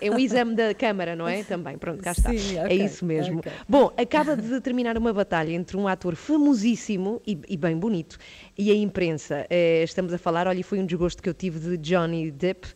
[0.00, 1.42] É um exame da Câmara, não é?
[1.50, 2.30] Também, pronto, cá está.
[2.30, 3.38] Sim, é ok, isso mesmo.
[3.38, 3.52] ok.
[3.68, 8.18] Bom, acaba de terminar uma batalha entre um ator famosíssimo e, e bem bonito
[8.58, 9.46] e a imprensa.
[9.48, 12.68] Eh, estamos a falar, olha, foi um desgosto que eu tive de Johnny Depp.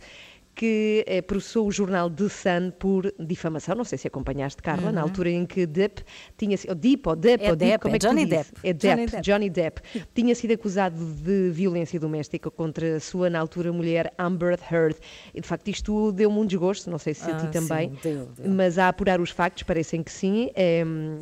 [0.55, 3.75] Que eh, processou o jornal The Sun por difamação.
[3.75, 6.03] Não sei se acompanhaste, Carla, na altura em que Depp
[6.37, 6.75] tinha sido.
[6.77, 7.49] Depp, ou Depp, Uhum.
[7.49, 8.27] É ou Depp, Depp, como é é Johnny?
[8.27, 8.51] Depp.
[8.62, 9.23] É Depp, Johnny Depp.
[9.23, 9.81] Johnny Depp
[10.14, 14.97] tinha sido acusado de violência doméstica contra a sua, na altura, mulher Amber Heard.
[15.35, 17.99] E, de facto, isto deu-me um desgosto, não sei se a Ah, ti também, sim,
[18.03, 18.51] deu, deu.
[18.53, 20.51] mas a apurar os factos, parecem que sim.
[20.55, 21.21] Em,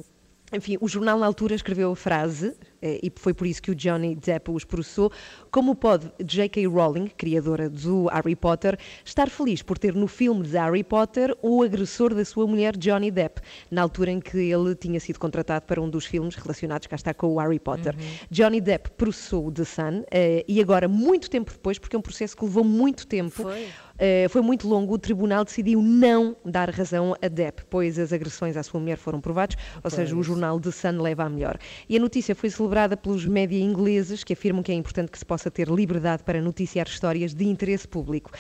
[0.53, 4.15] enfim, o jornal na altura escreveu a frase, e foi por isso que o Johnny
[4.17, 5.11] Depp os processou,
[5.51, 6.67] como pode J.K.
[6.67, 11.63] Rowling, criadora do Harry Potter, estar feliz por ter no filme de Harry Potter o
[11.63, 13.41] agressor da sua mulher Johnny Depp,
[13.71, 17.15] na altura em que ele tinha sido contratado para um dos filmes relacionados, cá está,
[17.15, 17.95] com o Harry Potter.
[18.31, 22.03] Johnny Depp processou o The Sun, eh, e agora, muito tempo depois, porque é um
[22.03, 23.69] processo que levou muito tempo, Foi.
[23.99, 28.57] eh, foi muito longo, o tribunal decidiu não dar razão a Depp, pois as agressões
[28.57, 31.59] à sua mulher foram provadas, ou seja, o jornal The Sun leva a melhor.
[31.89, 32.72] E a notícia foi celebrada
[33.03, 36.87] pelos média ingleses, que afirmam que é importante que se possa ter liberdade para noticiar
[36.89, 38.31] histórias de interesse público.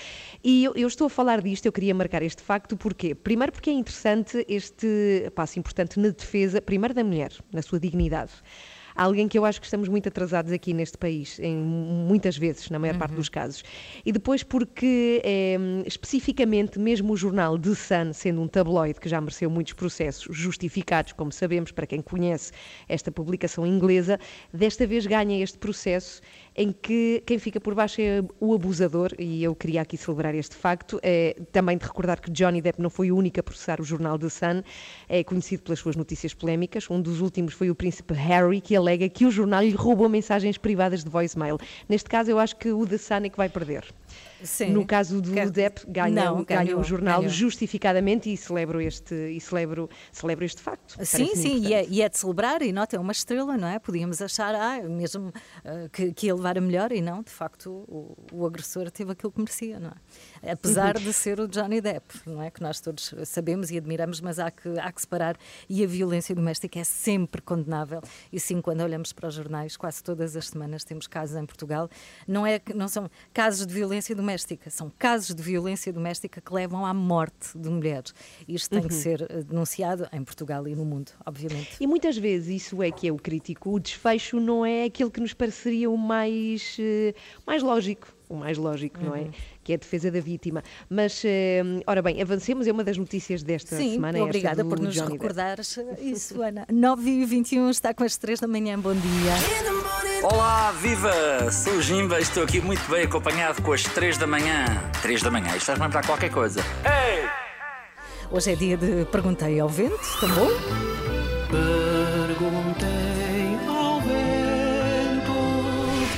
[0.42, 3.14] E eu, eu estou a falar disto, eu queria marcar este facto, porquê?
[3.14, 8.32] Primeiro porque é interessante este passo importante na defesa, primeiro da mulher, na sua dignidade.
[8.94, 12.78] Alguém que eu acho que estamos muito atrasados aqui neste país, em muitas vezes, na
[12.78, 13.62] maior parte dos casos.
[14.05, 19.20] E depois porque, eh, especificamente, mesmo o jornal The Sun, sendo um tabloide que já
[19.20, 22.52] mereceu muitos processos justificados, como sabemos, para quem conhece
[22.88, 24.18] esta publicação inglesa,
[24.52, 26.20] desta vez ganha este processo
[26.56, 30.54] em que quem fica por baixo é o abusador, e eu queria aqui celebrar este
[30.54, 31.00] facto.
[31.02, 34.18] Eh, também de recordar que Johnny Depp não foi o único a processar o jornal
[34.18, 34.62] The Sun,
[35.08, 36.90] é conhecido pelas suas notícias polémicas.
[36.90, 40.58] Um dos últimos foi o príncipe Harry, que alega que o jornal lhe roubou mensagens
[40.58, 41.58] privadas de voicemail.
[41.88, 43.84] Neste caso, eu acho que o The Sun é que vai perder.
[44.42, 44.70] Sim.
[44.70, 46.44] No caso do Quer- Depp, ganha, Não,
[46.81, 47.33] o- jornal ganhou.
[47.33, 50.96] justificadamente e celebro este, e celebro, celebro este facto.
[51.05, 53.79] Sim, sim, e é, e é de celebrar, e nota, é uma estrela, não é?
[53.79, 55.33] Podíamos achar, ah, mesmo
[55.64, 59.12] ah, que, que ia levar a melhor, e não, de facto, o, o agressor teve
[59.12, 59.92] aquilo que merecia, não
[60.42, 60.51] é?
[60.53, 62.51] Apesar de ser o Johnny Depp, não é?
[62.51, 65.37] Que nós todos sabemos e admiramos, mas há que, há que separar,
[65.68, 68.01] e a violência doméstica é sempre condenável,
[68.33, 71.88] e sim, quando olhamos para os jornais, quase todas as semanas temos casos em Portugal,
[72.27, 74.68] não, é, que- não são casos de violência violência doméstica.
[74.70, 78.12] São casos de violência doméstica que levam à morte de mulheres.
[78.48, 79.00] Isto tem que Uhum.
[79.00, 81.76] ser eh, denunciado em Portugal e no mundo, obviamente.
[81.80, 83.70] E muitas vezes isso é que é o crítico.
[83.70, 87.14] O desfecho não é aquele que nos pareceria o mais, eh,
[87.46, 88.12] mais lógico.
[88.28, 89.28] O mais lógico, não é?
[89.64, 90.62] Que é a defesa da vítima.
[90.90, 92.66] Mas, eh, ora bem, avancemos.
[92.66, 94.18] É uma das notícias desta Sim, semana.
[94.18, 95.22] esta obrigada do por nos Johnny Depp.
[95.22, 96.66] recordares isso, Ana.
[96.70, 98.79] 9 e 21 está com as 3 da manhã.
[98.79, 100.22] Bom dia.
[100.25, 101.51] Olá, viva!
[101.51, 104.64] Sou o Jimba e estou aqui muito bem acompanhado com as 3 da manhã.
[105.03, 106.61] 3 da manhã, isto faz-me lembrar qualquer coisa.
[106.85, 107.29] Ei!
[108.31, 110.48] Hoje é dia de Perguntei ao Vento, tá bom?
[111.51, 112.88] Perguntei
[113.68, 115.33] ao vento.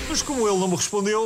[0.08, 1.24] Mas como ele não me respondeu,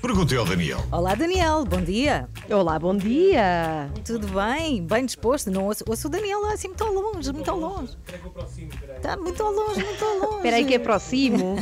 [0.00, 0.80] perguntei ao Daniel.
[0.90, 2.28] Olá, Daniel, bom dia.
[2.50, 3.88] Olá, bom dia.
[4.04, 4.82] Tudo bem?
[4.84, 5.50] Bem disposto?
[5.50, 7.96] Não ouço, ouço o Daniel lá assim muito ao longe, muito ao longe.
[8.96, 10.36] Está muito ao longe, muito ao longe.
[10.36, 11.56] Espera aí que aproximo.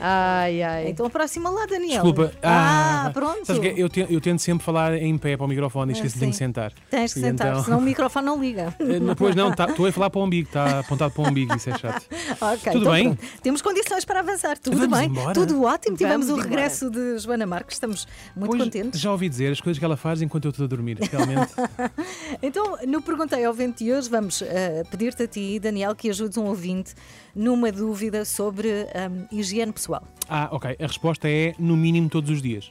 [0.00, 0.88] Ai, ai.
[0.90, 2.02] Então aproxima lá, Daniel.
[2.02, 2.32] Desculpa.
[2.42, 3.44] Ah, pronto.
[3.46, 5.96] Sabes que eu, te- eu tento sempre falar em pé para o microfone e Ah,
[5.96, 6.26] esqueço de sim.
[6.26, 6.72] me sentar.
[6.90, 8.74] Tens que E sentar, então- senão o microfone não liga.
[8.88, 11.54] Eh, Depois não, tá- estou a falar para o umbigo, está apontado para o umbigo,
[11.56, 12.06] isso é chato.
[12.40, 13.14] Ok, Tudo então bem?
[13.14, 13.32] pronto.
[13.42, 14.56] Temos condições para avançar.
[14.58, 15.34] Tudo Vamos bem, embora?
[15.34, 15.96] tudo ótimo.
[15.96, 16.48] Tivemos Vamos o embora.
[16.62, 17.77] regresso de Joana Marques.
[17.78, 19.00] Estamos muito Pois, contentes.
[19.00, 21.52] Já ouvi dizer as coisas que ela faz enquanto eu estou a dormir, realmente.
[22.42, 26.36] Então, no Perguntei ao Vento de hoje, vamos eh, pedir-te a ti, Daniel, que ajudes
[26.36, 26.94] um ouvinte
[27.34, 30.02] numa dúvida sobre hum, higiene pessoal.
[30.28, 30.76] ah, ok.
[30.78, 32.70] A resposta é no mínimo todos os dias.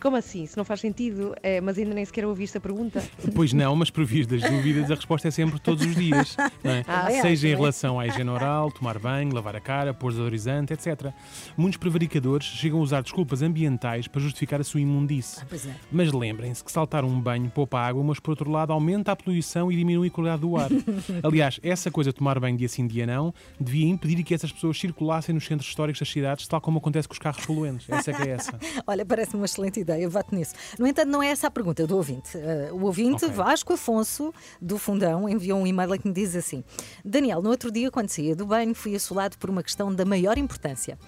[0.00, 0.46] Como assim?
[0.46, 3.02] Se não faz sentido, é, mas ainda nem sequer ouviste a pergunta.
[3.34, 3.90] Pois não, mas
[4.26, 6.36] das dúvidas, a resposta é sempre todos os dias.
[6.62, 6.84] não é?
[6.88, 7.54] Ah, é, Seja em é.
[7.54, 11.12] relação à higiene oral, tomar banho, lavar a cara, pôr desodorizante, etc.
[11.56, 15.44] Muitos prevaricadores chegam a usar desculpas ambientais para justificar a sua imundice.
[15.48, 15.74] Pois é.
[15.92, 19.70] Mas lembrem-se que saltar um banho poupa água, mas por outro lado aumenta a poluição
[19.70, 20.70] e diminui a qualidade do ar.
[21.22, 24.78] Aliás, essa coisa de tomar banho dia sim, dia não, devia impedir que essas pessoas
[24.78, 27.88] circulassem nos centros históricos das cidades, tal como acontece com os carros poluentes.
[27.88, 28.58] Essa é que é essa.
[28.86, 30.54] Olha, parece-me uma excelente ideia, eu voto nisso.
[30.78, 32.36] No entanto, não é essa a pergunta do ouvinte.
[32.36, 33.36] Eh, o ouvinte, Ok.
[33.36, 36.64] Vasco Afonso, do Fundão, enviou um e-mail que me diz assim:
[37.04, 40.36] Daniel, no outro dia, quando saía do banho, fui assolado por uma questão da maior
[40.36, 40.98] importância.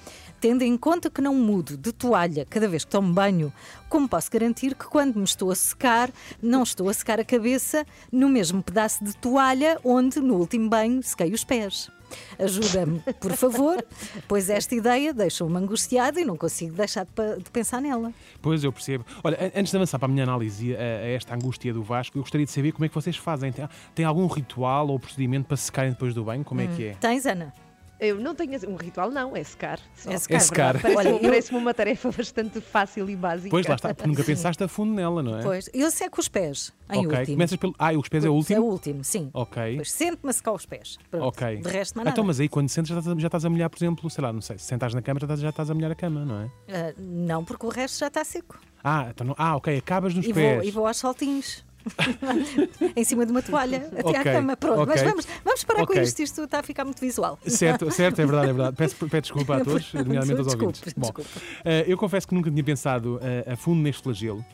[0.41, 3.53] Tendo em conta que não mudo de toalha cada vez que tomo banho,
[3.89, 7.85] como posso garantir que quando me estou a secar, não estou a secar a cabeça
[8.11, 11.91] no mesmo pedaço de toalha onde, no último banho, sequei os pés?
[12.39, 13.85] Ajuda-me, por favor,
[14.29, 18.13] pois esta ideia deixa-me angustiado e não consigo deixar de, pensar nela.
[18.41, 19.05] Pois, eu percebo.
[19.23, 22.17] Olha, an- antes de avançar para a minha análise a, a esta angústia do Vasco,
[22.19, 23.53] eu gostaria de saber como é que vocês fazem.
[23.53, 26.45] Tem, tem algum ritual ou procedimento para secarem depois do banho?
[26.45, 26.95] Como é que é?
[26.95, 27.53] Tens, Ana?
[28.01, 29.79] Eu não tenho um ritual, não, é secar.
[29.95, 30.11] só.
[30.11, 30.37] É secar.
[30.37, 30.81] É secar.
[30.81, 33.51] Parece-me Olha, eu- parece-me uma tarefa bastante fácil e básica.
[33.51, 35.43] Pois, lá está, porque nunca pensaste a fundo nela, não é?
[35.43, 37.37] Pois, eu seco os pés em ok, último.
[37.37, 37.75] começas pelo.
[37.79, 38.63] Ah, os pés é o É último?
[38.63, 39.31] o último, sim.
[39.35, 39.71] Ok.
[39.73, 40.99] Depois sento-me a secar os pés.
[41.11, 41.27] Pronto.
[41.27, 41.57] Ok.
[41.59, 42.15] De resto, não há nada.
[42.15, 44.33] Então, mas aí quando sentes já estás, já estás a molhar, por exemplo, sei lá,
[44.33, 46.41] não sei, se sentares na cama já estás, já estás a molhar a cama, não
[46.41, 46.51] é?
[46.69, 48.59] Ah, não, porque o resto já está seco.
[48.83, 50.55] Ah, então não- ah ok, acabas nos E pés.
[50.57, 51.63] vou, e vou aos saltinhos.
[52.97, 54.57] em cima de uma toalha até Ok, à cama.
[54.57, 55.09] Pronto, mas ok.
[55.11, 55.97] vamos, vamos parar Ok.
[55.97, 57.39] com isto, isto está a ficar muito visual.
[57.47, 58.77] Certo, certo, é verdade, é verdade.
[58.77, 60.93] Peço, peço desculpa a todos, nomeadamente aos Desculpe, ouvintes.
[60.95, 61.31] Bom, desculpe.
[61.65, 64.45] eh, eu confesso que nunca tinha pensado eh, a fundo neste flagelo,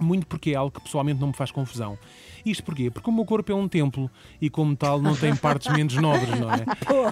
[0.00, 1.98] muito porque é algo que pessoalmente não me faz confusão.
[2.46, 2.88] Isto porquê?
[2.90, 4.08] Porque o meu corpo é um templo
[4.40, 6.64] e, como tal, não tem partes menos nobres, não é?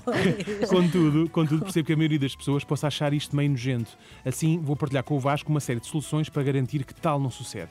[0.69, 3.91] contudo, contudo, percebo que a maioria das pessoas possa achar isto meio nojento.
[4.25, 7.31] Assim, vou partilhar com o Vasco uma série de soluções para garantir que tal não
[7.31, 7.71] sucede.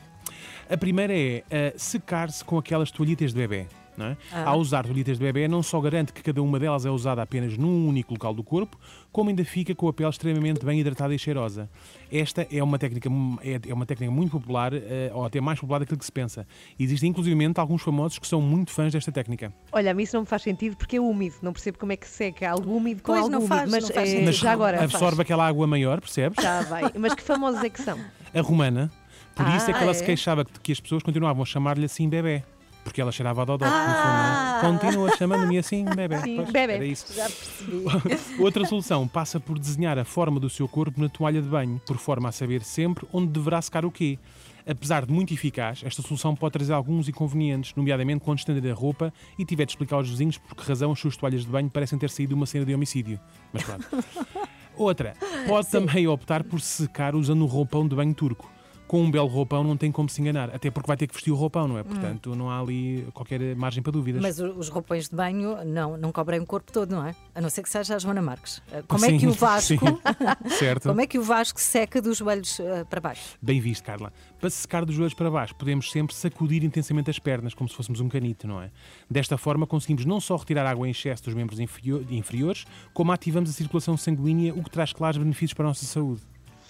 [0.70, 3.68] A primeira é eh, secar-se com aquelas toalhitas de bebê.
[3.98, 4.18] Não é?
[4.30, 4.50] Ah.
[4.50, 7.58] Ao usar toalhitas de bebê, não só garante que cada uma delas é usada apenas
[7.58, 8.78] num único local do corpo,
[9.10, 11.70] como ainda fica com a pele extremamente bem hidratada e cheirosa.
[12.12, 13.08] Esta é uma técnica,
[13.42, 16.46] é é uma técnica muito popular, eh, ou até mais popular daquilo que se pensa.
[16.78, 19.54] Existem inclusivamente alguns famosos que são muito fãs desta técnica.
[19.72, 21.36] Olha, a mim isso não me faz sentido porque é úmido.
[21.42, 23.56] Não percebo como é que seca algo úmido com Pois, algo não úmido.
[23.56, 24.26] faz, mas não faz sentido.
[24.26, 24.84] Mas já agora.
[24.84, 26.44] absorve aquela água maior, percebes?
[26.44, 26.84] Já vai.
[27.00, 27.98] Mas que famosos é que são?
[28.34, 28.92] A romana.
[29.36, 29.94] Por isso é que Ah, ela é?
[29.94, 32.44] se queixava que, que as pessoas continuavam a chamar-lhe assim bebê.
[32.84, 34.60] Porque ela cheirava a dodó, Ah!
[34.62, 34.80] no fundo, não é?
[34.80, 36.20] Continua chamando-me assim bebê.
[36.22, 36.74] Sim, Pois, bebê.
[36.74, 37.14] Era isso.
[37.14, 38.38] Já percebi.
[38.40, 41.98] Outra solução passa por desenhar a forma do seu corpo na toalha de banho, por
[41.98, 44.20] forma a saber sempre onde deverá secar o quê.
[44.68, 49.12] Apesar de muito eficaz, esta solução pode trazer alguns inconvenientes, nomeadamente quando estender a roupa
[49.38, 51.98] e tiver de explicar aos vizinhos por que razão as suas toalhas de banho parecem
[52.00, 53.20] ter saído de uma cena de homicídio.
[53.52, 53.86] Mas pronto.
[54.78, 55.14] Outra,
[55.48, 58.50] pode também optar por secar usando um roupão de banho turco.
[58.88, 61.32] Com um belo roupão não tem como se enganar, até porque vai ter que vestir
[61.32, 61.84] o roupão, não é?
[61.84, 64.22] Portanto, não há ali qualquer margem para dúvidas.
[64.22, 67.16] Mas os roupões de banho não, não cobrem o corpo todo, não é?
[67.34, 68.62] A não ser que seja a Joana Marques.
[68.72, 69.76] Eh, Como é Sim, que o Vasco.
[70.60, 70.88] Certo.
[70.90, 73.36] Como é que o Vasco seca dos joelhos eh, para baixo?
[73.42, 74.14] Bem visto, Carla.
[74.40, 77.76] Para se secar dos joelhos para baixo, podemos sempre sacudir intensamente as pernas, como se
[77.76, 78.70] fôssemos um canito, não é?
[79.10, 83.50] Desta forma, conseguimos não só retirar água em excesso dos membros inferior- inferiores, como ativamos
[83.50, 86.22] a circulação sanguínea, o que traz claros benefícios para a nossa saúde.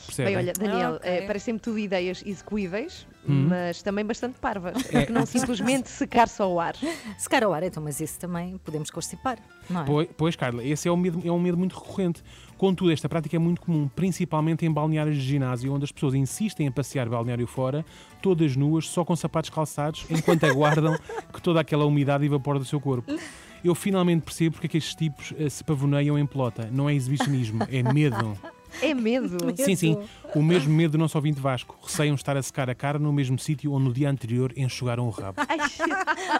[0.06, 0.36] Percebem?
[0.36, 1.12] Bem, olha, Daniel, Ah, ok.
[1.12, 3.48] eh, parecem-me tudo ideias execuíveis, Hum.
[3.50, 4.76] mas também bastante parvas.
[4.94, 5.06] É.
[5.06, 6.76] Que não simplesmente secar-se ao ar.
[7.18, 9.38] Secar ao ar, então, mas isso também podemos constipar,
[9.70, 9.86] não é?
[9.86, 12.24] Pois, pois, Carla, esse é um, medo, é um medo muito recorrente.
[12.58, 16.68] Contudo, esta prática é muito comum, principalmente em balneários de ginásio, onde as pessoas insistem
[16.68, 17.84] em passear balneário fora,
[18.22, 20.98] todas nuas, só com sapatos calçados, enquanto aguardam
[21.34, 23.12] que toda aquela umidade evapore do seu corpo.
[23.64, 26.70] Eu finalmente percebo porque é que estes tipos eh, se pavoneiam em pelota.
[26.72, 28.38] Não é exibicionismo, é medo.
[28.82, 29.38] É medo.
[29.58, 29.98] Sim, sim.
[30.34, 31.78] O mesmo medo do nosso ouvinte Vasco.
[31.82, 35.10] Receiam estar a secar a cara no mesmo sítio onde no dia anterior enxugaram o
[35.10, 35.40] rabo.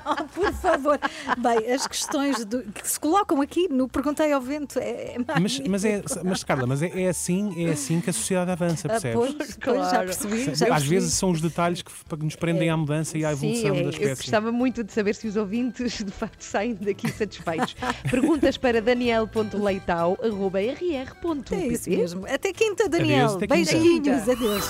[0.08, 1.00] Oh, por favor.
[1.38, 5.60] Bem, as questões do- que se colocam aqui no Perguntei ao Vento é, é Mas,
[5.62, 8.92] mas, é, mas Carla, mas é, é assim, é assim que a sociedade avança, Ah,
[8.92, 9.34] percebes?
[9.36, 10.44] pois, pois, já percebi.
[10.46, 10.90] já Às percebi.
[10.90, 11.92] vezes são os detalhes que,
[12.24, 14.22] nos prendem à mudança e à Sim, evolução eu, da eu espécie.
[14.22, 17.76] gostava muito de saber se os ouvintes de facto saem daqui satisfeitos.
[18.10, 22.25] Perguntas para daniel.leitao.rr.pt É isso mesmo.
[22.30, 23.26] Até quinta, Daniel.
[23.26, 23.72] Adeus, até quinta.
[23.72, 24.66] Beijinhos, adeus.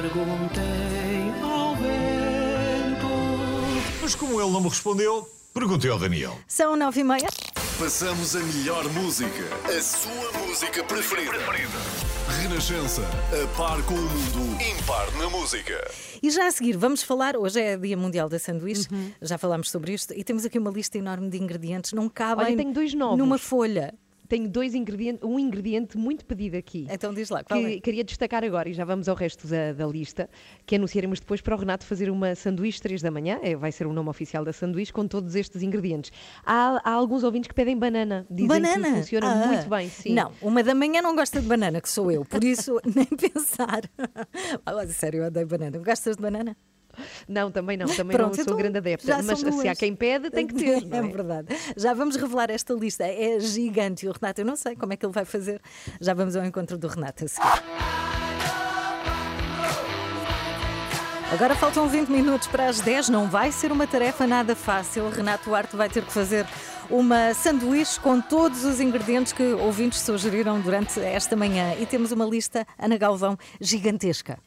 [0.00, 3.06] Perguntei ao vento.
[4.02, 6.36] Mas como ele não me respondeu, perguntei ao Daniel.
[6.48, 7.28] São nove e meia.
[7.78, 11.38] Passamos a melhor música, a sua música preferida.
[12.42, 15.90] Renascença, a par com o mundo, impar na música.
[16.22, 17.36] E já a seguir, vamos falar.
[17.36, 19.10] Hoje é Dia Mundial da Sanduíche, Uhum.
[19.22, 21.92] já falámos sobre isto e temos aqui uma lista enorme de ingredientes.
[21.92, 23.18] Não cabem Olha, tenho dois novos.
[23.18, 23.94] numa folha.
[24.30, 26.86] Tenho dois ingredientes, um ingrediente muito pedido aqui.
[26.88, 27.80] Então diz lá, qual que é?
[27.80, 30.30] queria destacar agora, e já vamos ao resto da, da lista,
[30.64, 33.88] que anunciaremos depois para o Renato fazer uma sanduíche 3 da manhã, é, vai ser
[33.88, 36.12] o nome oficial da sanduíche, com todos estes ingredientes.
[36.46, 38.88] Há, há alguns ouvintes que pedem banana, dizem banana?
[38.88, 39.46] que funciona Ah.
[39.48, 39.88] muito bem.
[39.88, 40.14] Sim.
[40.14, 43.82] Não, uma da manhã não gosta de banana, que sou eu, por isso nem pensar.
[44.94, 45.76] Sério, eu odeio banana.
[45.78, 46.56] Gostas de banana?
[47.28, 49.78] Não, também não, também Pronto, não sou então grande adepta, mas se há duas.
[49.78, 50.80] quem pede, tem que ter.
[50.90, 51.02] É é?
[51.02, 51.56] verdade.
[51.76, 53.04] Já vamos revelar esta lista.
[53.04, 54.06] É gigante.
[54.06, 55.60] E o Renato, eu não sei como é que ele vai fazer.
[56.00, 58.10] Já vamos ao encontro do Renato a seguir.
[61.32, 63.08] Agora faltam 20 minutos para as 10.
[63.08, 65.08] Não vai ser uma tarefa nada fácil.
[65.10, 66.44] Renato Duarte vai ter que fazer
[66.90, 71.74] uma sanduíche com todos os ingredientes que ouvintes sugeriram durante esta manhã.
[71.78, 74.38] E temos uma lista, Ana Galvão, gigantesca.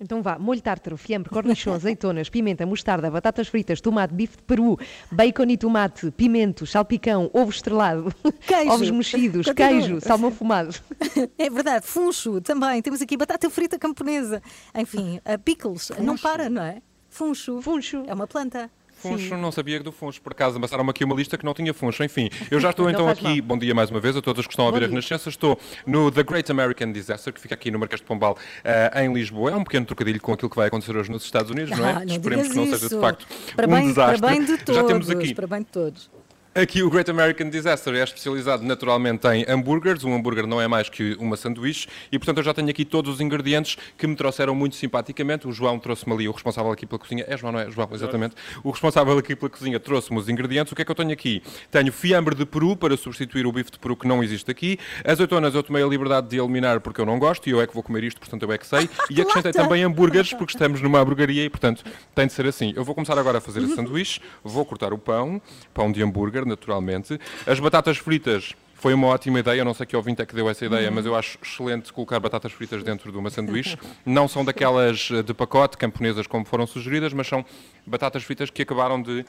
[0.00, 4.78] Então vá, molho tártaro, fiambre, cornichon, azeitonas, pimenta, mostarda, batatas fritas, tomate, bife de peru,
[5.12, 8.10] bacon e tomate, pimento, salpicão, ovo estrelado,
[8.46, 8.70] Queijo.
[8.72, 9.68] ovos mexidos, Continua.
[9.68, 10.74] queijo, salmão fumado.
[11.36, 12.80] É verdade, funcho também.
[12.80, 14.42] Temos aqui batata frita camponesa.
[14.74, 15.90] Enfim, a pickles.
[15.98, 16.80] Não para, não é?
[17.08, 17.60] Funcho.
[17.60, 18.02] Funcho.
[18.06, 18.70] É uma planta.
[19.00, 22.04] Funcho, não sabia do Funcho, por acaso, passaram-me aqui uma lista que não tinha Funcho.
[22.04, 24.66] Enfim, eu já estou então aqui, bom dia mais uma vez a todos que estão
[24.66, 24.86] a ouvir a.
[24.88, 25.28] Renascença.
[25.28, 29.12] Estou no The Great American Disaster, que fica aqui no Marquês de Pombal, eh, em
[29.12, 29.52] Lisboa.
[29.52, 31.92] É um pequeno trocadilho com aquilo que vai acontecer hoje nos Estados Unidos, não é?
[31.92, 32.76] Ah, não Esperemos que não isso.
[32.78, 34.20] seja de facto para um bem, desastre.
[34.20, 34.80] Para bem de todos.
[34.80, 36.10] Já temos aqui Para bem de todos.
[36.52, 40.02] Aqui o Great American Disaster é especializado naturalmente em hambúrgueres.
[40.02, 43.14] Um hambúrguer não é mais que uma sanduíche e, portanto, eu já tenho aqui todos
[43.14, 45.46] os ingredientes que me trouxeram muito simpaticamente.
[45.46, 47.24] O João trouxe-me ali, o responsável aqui pela cozinha.
[47.28, 47.70] É João, não é?
[47.70, 48.34] João, exatamente.
[48.64, 50.72] O responsável aqui pela cozinha trouxe-me os ingredientes.
[50.72, 51.40] O que é que eu tenho aqui?
[51.70, 54.76] Tenho fiambre de peru para substituir o bife de peru que não existe aqui.
[55.04, 57.74] Azeitonas eu tomei a liberdade de eliminar porque eu não gosto e eu é que
[57.74, 58.90] vou comer isto, portanto eu é que sei.
[59.08, 62.72] E acrescentei também hambúrgueres porque estamos numa hamburgueria e, portanto, tem de ser assim.
[62.74, 65.40] Eu vou começar agora a fazer a sanduíche, vou cortar o pão,
[65.72, 67.18] pão de hambúrguer, naturalmente.
[67.46, 68.54] As batatas fritas.
[68.74, 71.04] Foi uma ótima ideia, eu não sei que ouvinte é que deu essa ideia, mas
[71.04, 73.76] eu acho excelente colocar batatas fritas dentro de uma sanduíche.
[74.06, 77.44] Não são daquelas eh, de pacote, camponesas, como foram sugeridas, mas são
[77.86, 79.22] batatas fritas que acabaram de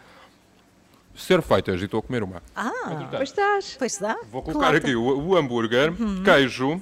[1.14, 2.42] ser feitas e estou a comer uma.
[2.56, 2.72] Ah,
[3.12, 3.76] Pois estás.
[3.78, 4.16] pois dá.
[4.32, 5.92] Vou colocar aqui o, o hambúrguer,
[6.24, 6.82] queijo,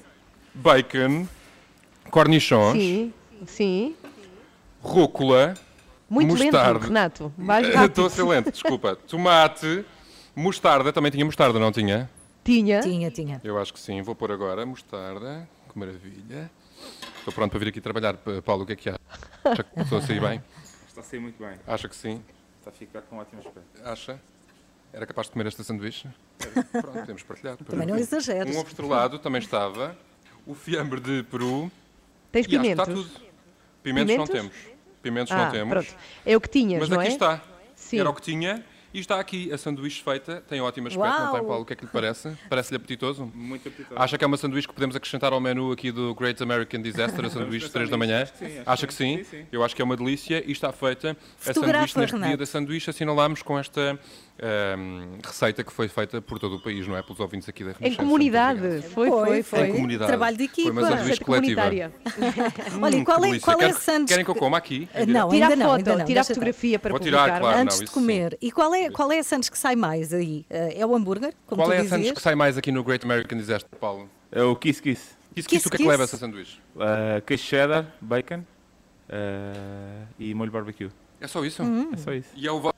[0.54, 1.26] bacon,
[2.08, 3.12] cornichons, Sim,
[3.46, 3.96] sim.
[4.80, 5.54] rúcula,
[6.08, 6.72] Muito mostarda.
[6.74, 7.32] lento, Renato.
[7.36, 7.86] Vais rápido.
[7.90, 8.94] Estou a ser lento, desculpa.
[8.94, 9.84] Tomate,
[10.34, 12.10] mostarda, também tinha mostarda, não tinha?
[12.44, 12.80] Tinha.
[12.80, 13.40] Tinha, tinha.
[13.44, 14.00] Eu acho que sim.
[14.02, 15.48] Vou pôr agora mostarda.
[15.72, 16.50] Que maravilha.
[17.18, 18.16] Estou pronto para vir aqui trabalhar.
[18.44, 18.98] Paulo, o que é que acha?
[19.44, 20.42] Acha que estou a sair bem?
[20.88, 21.58] Está a sair muito bem.
[21.66, 22.22] Acha que sim?
[22.58, 23.82] Está a ficar com um ótimo aspecto.
[23.84, 24.20] Acha?
[24.92, 26.08] Era capaz de comer esta sanduíche?
[26.72, 27.56] Pronto, podemos partilhar.
[27.58, 28.54] Também não exageres.
[28.56, 29.96] Um ovo estrelado também estava.
[30.46, 31.70] O fiambre de peru.
[32.32, 33.12] Tens E acho que está pimentos?
[33.12, 33.26] tudo.
[33.82, 34.50] Pimentos, não Pimentos?
[34.52, 34.76] temos.
[35.02, 35.70] Pimentos Ah, não temos.
[35.86, 36.00] pronto.
[36.26, 37.12] É o que tinhas, Mas não aqui é?
[37.12, 37.42] está.
[37.76, 38.00] Sim.
[38.00, 38.64] Era o que tinha.
[38.92, 40.42] E está aqui a sanduíche feita.
[40.48, 41.44] Tem ótimo aspecto, não tem, Uau!
[41.46, 41.62] Paulo?
[41.62, 42.36] O que é que lhe parece?
[42.48, 43.30] Parece-lhe apetitoso?
[43.32, 44.00] Muito apetitoso.
[44.00, 47.24] Acha que é uma sanduíche que podemos acrescentar ao menu aqui do Great American Disaster,
[47.24, 48.26] a sanduíche de 3 da manhã?
[48.26, 49.18] Sim, acho Acha que sim?
[49.18, 49.46] sim, sim.
[49.52, 52.26] Eu acho que é uma delícia e está feita a sanduíche neste Renato.
[52.30, 52.90] dia da sanduíche.
[52.90, 53.96] Assinalamos com esta
[54.42, 57.02] ahm, receita que foi feita por todo o país, não é?
[57.02, 58.02] Pelos ouvintes aqui da Em Renascença.
[58.02, 58.60] comunidade.
[58.60, 58.92] Muito obrigado.
[58.92, 59.68] Foi, foi, foi.
[59.68, 60.06] Em comunidade.
[60.08, 60.80] Trabalho de Foi uma equipa.
[60.80, 61.62] sanduíche Receita coletiva.
[61.62, 61.92] comunitária.
[62.82, 64.08] Olha, e Hum, qual que é, qual é a sandes?
[64.12, 64.88] Querem que eu coma aqui?
[64.94, 65.28] em Não?
[65.28, 66.04] Tira ainda a não, foto, ainda não.
[66.04, 67.40] tira a fotografia para Vou tirar, publicar.
[67.40, 67.58] claro.
[67.60, 68.38] Antes não, de comer.
[68.40, 70.44] E qual é, qual é a sandes que sai mais aí?
[70.50, 72.82] Eh, É o hambúrguer, como Qual tu é a sanduíche que sai mais aqui no
[72.82, 74.08] Great American Disaster, Paulo?
[74.32, 75.18] É o Kiss Kiss.
[75.34, 76.58] Que isso, o que é que leva essa sanduíche?
[76.74, 78.40] Uh, queijo cheddar, bacon
[79.08, 80.90] uh, e molho barbecue.
[81.20, 81.62] É só isso?
[81.92, 82.28] É só isso.
[82.34, 82.74] E é o vosso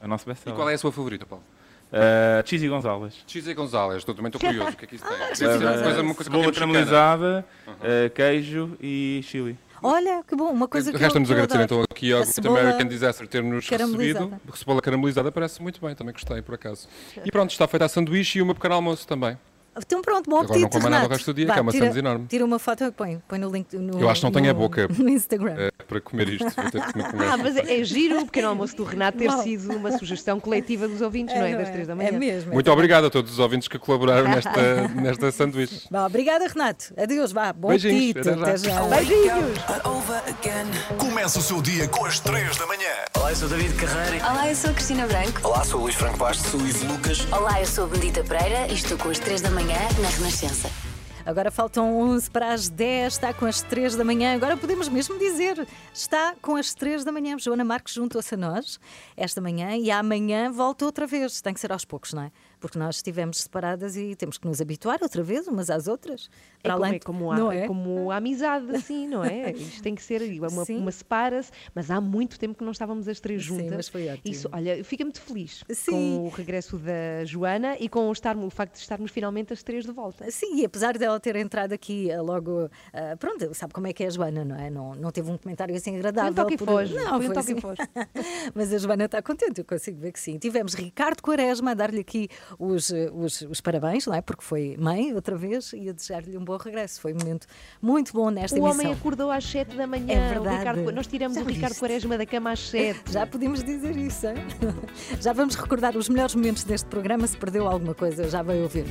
[0.00, 1.44] É o nosso E qual é a sua favorita, Paulo?
[1.86, 3.14] Uh, cheesy Gonzalez.
[3.26, 4.70] Cheesy Gonzalez, eu também estou curioso.
[4.70, 5.14] O que é que isso tem?
[5.14, 9.56] Uh, Deve ser uma coisa, uma coisa cebola caramelizada, uh, queijo e chili.
[9.82, 13.28] Olha, que bom, uma coisa que eu, Resta-nos agradecer então aqui ao A American Disaster
[13.28, 14.24] ter-nos caramelizada.
[14.24, 14.56] recebido.
[14.56, 16.88] Cebola caramelizada parece muito bem, também gostei por acaso.
[17.24, 19.38] E pronto, está feita a sanduíche e o meu pequeno almoço também.
[19.78, 21.58] Então pronto, bom Agora apetite, não como mais nada o resto do dia, Vá, que
[21.58, 22.26] é uma tira, sandes enorme.
[22.26, 24.52] Tira uma foto e põe, põe no link no, Eu acho que não tenho a
[24.54, 25.54] no- boca no Instagram.
[25.58, 26.44] eh, para comer isto.
[26.50, 29.18] Vou ter que comer com Ah, mas é, é giro o pequeno almoço do Renato
[29.18, 29.42] ter Uau.
[29.42, 31.56] sido uma sugestão coletiva dos ouvintes, não é?
[31.56, 32.08] Das três da manhã.
[32.08, 32.52] É mesmo.
[32.52, 35.86] Muito obrigado a todos os ouvintes que colaboraram nesta, nesta sanduíche.
[35.90, 36.92] Vá, obrigada, Renato.
[36.96, 37.52] Adeus, vá.
[37.52, 38.28] Bom Beijinhos, apetite.
[38.28, 38.80] até já.
[38.80, 38.96] Até já.
[38.96, 39.58] Beijinhos.
[40.98, 43.15] Começa o seu dia com as 3 da manhã.
[43.26, 44.24] Olá, eu sou David Carreira.
[44.24, 45.40] Olá, eu sou a Cristina Branco.
[45.42, 46.46] Olá, sou o Luís Franco Bastos.
[46.48, 47.26] Sou Ivo Lucas.
[47.32, 50.70] Olá, eu sou a Benedita Pereira e estou com as 3 da manhã na Renascença.
[51.24, 54.32] Agora faltam 11 para as 10, está com as 3 da manhã.
[54.32, 57.36] Agora podemos mesmo dizer, está com as 3 da manhã.
[57.36, 58.78] Joana Marques juntou-se a nós
[59.16, 61.40] esta manhã e amanhã volta outra vez.
[61.40, 62.30] Tem que ser aos poucos, não é?
[62.58, 66.30] Porque nós estivemos separadas e temos que nos habituar outra vez, umas às outras.
[66.62, 67.66] É como, além é como, a, é é?
[67.66, 69.52] como a amizade, assim, não é?
[69.56, 70.78] Isto tem que ser, uma, Sim.
[70.78, 73.76] uma separa-se, mas há muito tempo que não estávamos as três Sim, juntas.
[73.76, 74.22] mas foi ótimo.
[74.24, 75.90] Isso, olha, fica muito feliz Sim.
[75.92, 79.62] com o regresso da Joana e com o, estarmos, o facto de estarmos finalmente as
[79.62, 80.30] três de volta.
[80.30, 84.02] Sim, e apesar dela ter entrado aqui eh, logo, ah, pronto, sabe como é que
[84.02, 84.70] é a Joana, não é?
[84.70, 86.32] Não, não teve um comentário assim agradável.
[86.32, 87.60] Foi um toque por- foge, Não, foi um toque assim.
[87.60, 87.82] foge.
[88.54, 90.38] Mas a Joana está contente, eu consigo ver que sim.
[90.38, 94.20] Tivemos Ricardo Quaresma a dar-lhe aqui os, eh, os, os parabéns, não é?
[94.20, 97.00] Porque foi mãe outra vez e a desejar-lhe um bom regresso.
[97.00, 97.46] Foi um momento
[97.80, 98.80] muito bom nesta O emissão.
[98.84, 100.12] homem acordou às 7 da manhã.
[100.14, 100.48] É verdade.
[100.54, 101.80] O Ricardo- nós tiramos Já o Ricardo viste?
[101.80, 103.12] Quaresma da cama às 7.
[103.12, 104.34] Já podemos dizer isso, hein?
[105.20, 107.26] Já vamos recordar os melhores momentos deste programa.
[107.26, 108.84] Se perdeu alguma coisa, já vai ouvir.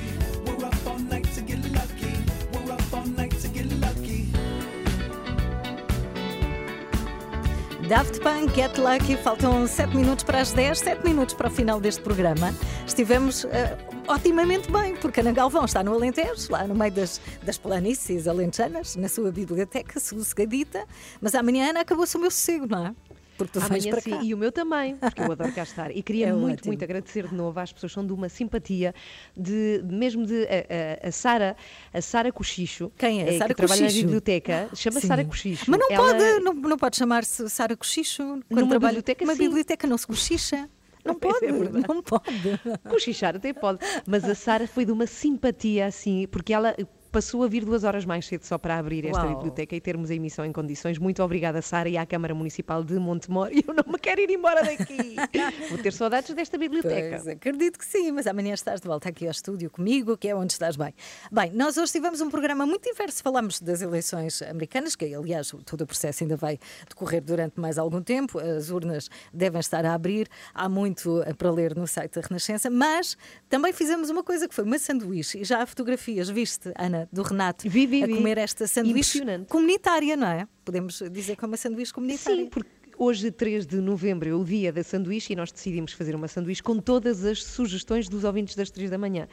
[7.87, 11.79] Daft Punk, Get Lucky, faltam 7 minutos para as 10, 7 minutos para o final
[11.79, 12.51] deste programa.
[12.87, 13.77] Estivemos eh,
[14.07, 18.95] otimamente bem, porque Ana Galvão está no Alentejo, lá no meio das, das planícies alentejanas,
[18.95, 20.83] na sua biblioteca, sossegadita,
[21.21, 22.95] mas amanhã, Ana, acabou-se o meu sossego, não é?
[23.37, 24.19] Porque tu Amanhã para sim, cá.
[24.23, 25.91] e o meu também, porque eu adoro cá estar.
[25.95, 26.67] E queria É muito, ótimo.
[26.67, 28.93] muito agradecer de novo às pessoas, são de uma simpatia,
[29.35, 31.55] de, mesmo de a, a, a Sara,
[31.93, 33.35] a Sara Cochicho, Quem é?
[33.35, 35.07] eh, Sara que trabalha na biblioteca, chama Sim.
[35.07, 35.65] Sara Cochicho.
[35.69, 39.33] Mas não Ela- pode, não, não pode chamar-se Sara Cochicho quando Numa trabalha biblioteca, Uma
[39.33, 39.39] sim.
[39.39, 40.69] biblioteca não se cochicha.
[41.05, 41.51] Não Pois pode, é
[41.87, 42.59] não pode.
[42.89, 43.77] Cochichar até pode,
[44.07, 46.75] mas a Sara foi de uma simpatia assim, porque ela
[47.15, 49.35] passou a vir duas horas mais cedo só para abrir esta Uau.
[49.35, 50.97] biblioteca e termos a emissão em condições.
[50.97, 53.47] Muito obrigada, Sara, e à Câmara Municipal de Montemor.
[53.55, 55.15] Eu não me quero ir embora daqui.
[55.71, 57.21] Vou ter saudades desta biblioteca.
[57.23, 60.35] Pois, acredito que sim, mas amanhã estás de volta aqui ao estúdio comigo, que é
[60.35, 60.93] onde estás bem.
[61.31, 63.23] Bem, nós hoje tivemos um programa muito diverso.
[63.23, 66.59] Falamos das eleições americanas, que aliás todo o processo ainda vai
[66.89, 68.39] decorrer durante mais algum tempo.
[68.39, 70.27] As urnas devem estar a abrir.
[70.53, 73.15] Há muito eh, para ler no site da Renascença, mas
[73.47, 75.37] também fizemos uma coisa que foi uma sanduíche.
[75.37, 78.15] E já há fotografias, viste, Ana, do Renato Vi, vi, a vi.
[78.15, 80.47] comer esta sanduíche comunitária, não é?
[80.63, 82.43] Podemos dizer que é uma sanduíche comunitária.
[82.43, 86.15] Sim, porque hoje, 3 de novembro, é o dia da sanduíche e nós decidimos fazer
[86.15, 89.27] uma sanduíche com todas as sugestões dos ouvintes das 3 da manhã.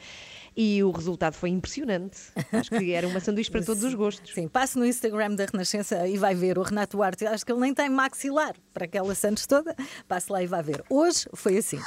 [0.55, 2.17] E o resultado foi impressionante.
[2.51, 4.33] Acho que era uma sanduíche para todos os gostos.
[4.33, 7.25] Sim, passe no Instagram da Renascença e vai ver o Renato Duarte.
[7.25, 9.75] Acho que ele nem tem maxilar para aquela Santos toda.
[10.07, 10.83] Passe lá e vai ver.
[10.89, 11.79] Hoje foi assim.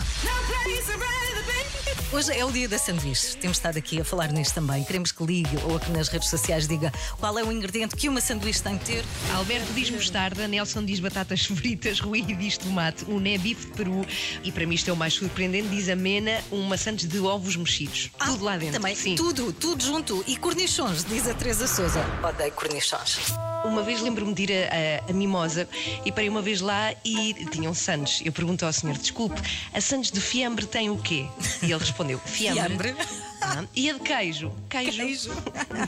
[2.12, 3.36] Hoje é o dia da sanduíche.
[3.36, 4.82] Temos estado aqui a falar nisto também.
[4.84, 8.20] Queremos que ligue ou que nas redes sociais diga qual é o ingrediente que uma
[8.20, 9.04] sanduíche tem que ter.
[9.34, 14.06] Alberto diz mostarda, Nelson diz batatas fritas, Rui diz tomate, o Né bife de peru
[14.44, 17.56] e para mim isto é o mais surpreendente, diz a Mena, um maçantes de ovos
[17.56, 18.10] mexidos.
[18.18, 18.74] Tudo lá dentro.
[18.74, 19.16] Também, Sim.
[19.16, 20.22] tudo, tudo junto.
[20.28, 22.00] E cornichons, diz a Teresa Souza.
[22.26, 23.18] Odeio cornichons.
[23.64, 25.68] Uma vez lembro-me de ir a, a- a Mimosa
[26.04, 28.22] e parei uma vez lá e tinham sandes.
[28.24, 29.40] Eu pergunto ao senhor, desculpe,
[29.74, 31.26] a sandes de fiambre tem o quê?
[31.62, 32.92] E ele respondeu, fiambre.
[32.92, 32.96] Fiambre.
[33.40, 34.52] Ah, e a de queijo?
[34.68, 35.02] Queijo.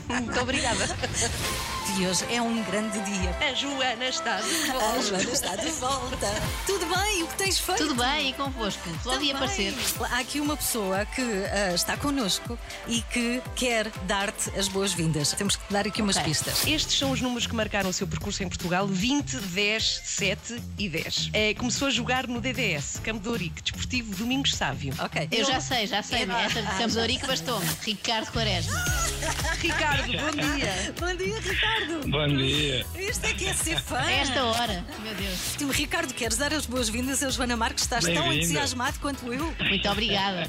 [0.09, 0.85] Muito obrigada.
[1.97, 3.35] E hoje é um grande dia.
[3.41, 4.85] A Joana está de volta.
[4.85, 6.27] A Joana está de volta.
[6.65, 7.23] Tudo bem?
[7.23, 7.87] O que tens feito?
[7.87, 8.81] Tudo bem, e convosco?
[9.03, 9.31] Também.
[9.31, 9.73] aparecer.
[10.11, 15.33] Há aqui uma pessoa que ah, está connosco e que quer dar-te as boas-vindas.
[15.33, 16.29] Temos que te dar aqui umas Ok.
[16.29, 16.65] pistas.
[16.65, 20.87] Estes são os números que marcaram o seu percurso em Portugal: 20, 10, 7 e
[20.87, 21.29] 10.
[21.33, 24.93] É, começou a jogar no DDS, Campo de Ourique, Desportivo Domingos Sávio.
[24.99, 25.27] Ok.
[25.31, 26.23] Eu já sei, já sei.
[26.31, 27.67] Essa de Campos de Ourique bastou-me.
[27.83, 28.85] Ricardo Quaresma.
[29.61, 30.93] Ricardo, bom dia.
[30.99, 32.09] Bom dia, Ricardo.
[32.09, 32.85] Bom dia.
[32.97, 33.97] Isto é que é ser fã.
[33.99, 35.75] A esta hora, meu Deus.
[35.75, 37.83] Ricardo, queres dar as boas-vindas a Joana Marques?
[37.83, 39.53] Estás tão entusiasmado quanto eu.
[39.59, 40.47] Muito obrigada.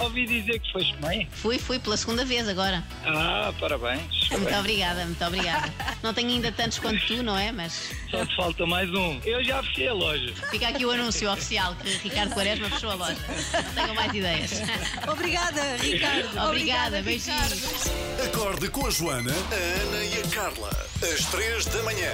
[0.00, 1.28] Ouvi dizer que foste mãe.
[1.32, 2.82] Fui, fui pela segunda vez agora.
[3.04, 4.28] Ah, parabéns.
[4.30, 5.72] Muito obrigada, muito obrigada.
[6.02, 7.52] Não tenho ainda tantos quanto tu, não é?
[7.52, 9.20] Mas Só te falta mais um.
[9.24, 10.32] Eu já fechei a loja.
[10.50, 13.18] fica aqui o anúncio oficial que Ricardo Quaresma fechou a loja.
[13.52, 14.62] Não tenho mais ideias.
[15.10, 16.48] Obrigada, Ricardo.
[16.48, 17.22] Obrigada, beijinhos.
[18.26, 20.70] Acorde com a Joana, a Ana e a Carla.
[21.02, 22.12] Às três da manhã.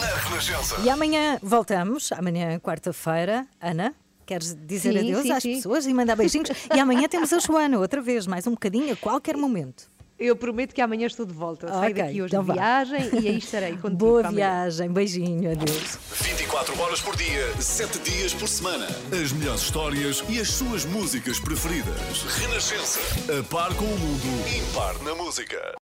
[0.00, 0.76] Na Renascença.
[0.84, 3.46] E amanhã voltamos, amanhã quarta-feira.
[3.60, 3.94] Ana,
[4.26, 5.54] queres dizer Sim, adeus sim, às sim.
[5.56, 6.50] pessoas e mandar beijinhos?
[6.74, 9.90] E amanhã temos a Joana, outra vez, mais um bocadinho, a qualquer momento.
[10.18, 11.68] Eu prometo que amanhã estou de volta.
[11.68, 12.54] Saio daqui hoje então de vá.
[12.54, 13.96] viagem e aí estarei contigo.
[13.96, 15.98] Boa viagem, beijinho, adeus.
[16.22, 18.86] 24 horas por dia, 7 dias por semana.
[19.12, 22.00] As melhores histórias e as suas músicas preferidas.
[22.38, 22.98] Renascença.
[23.38, 25.74] A par com o mundo, impar na música.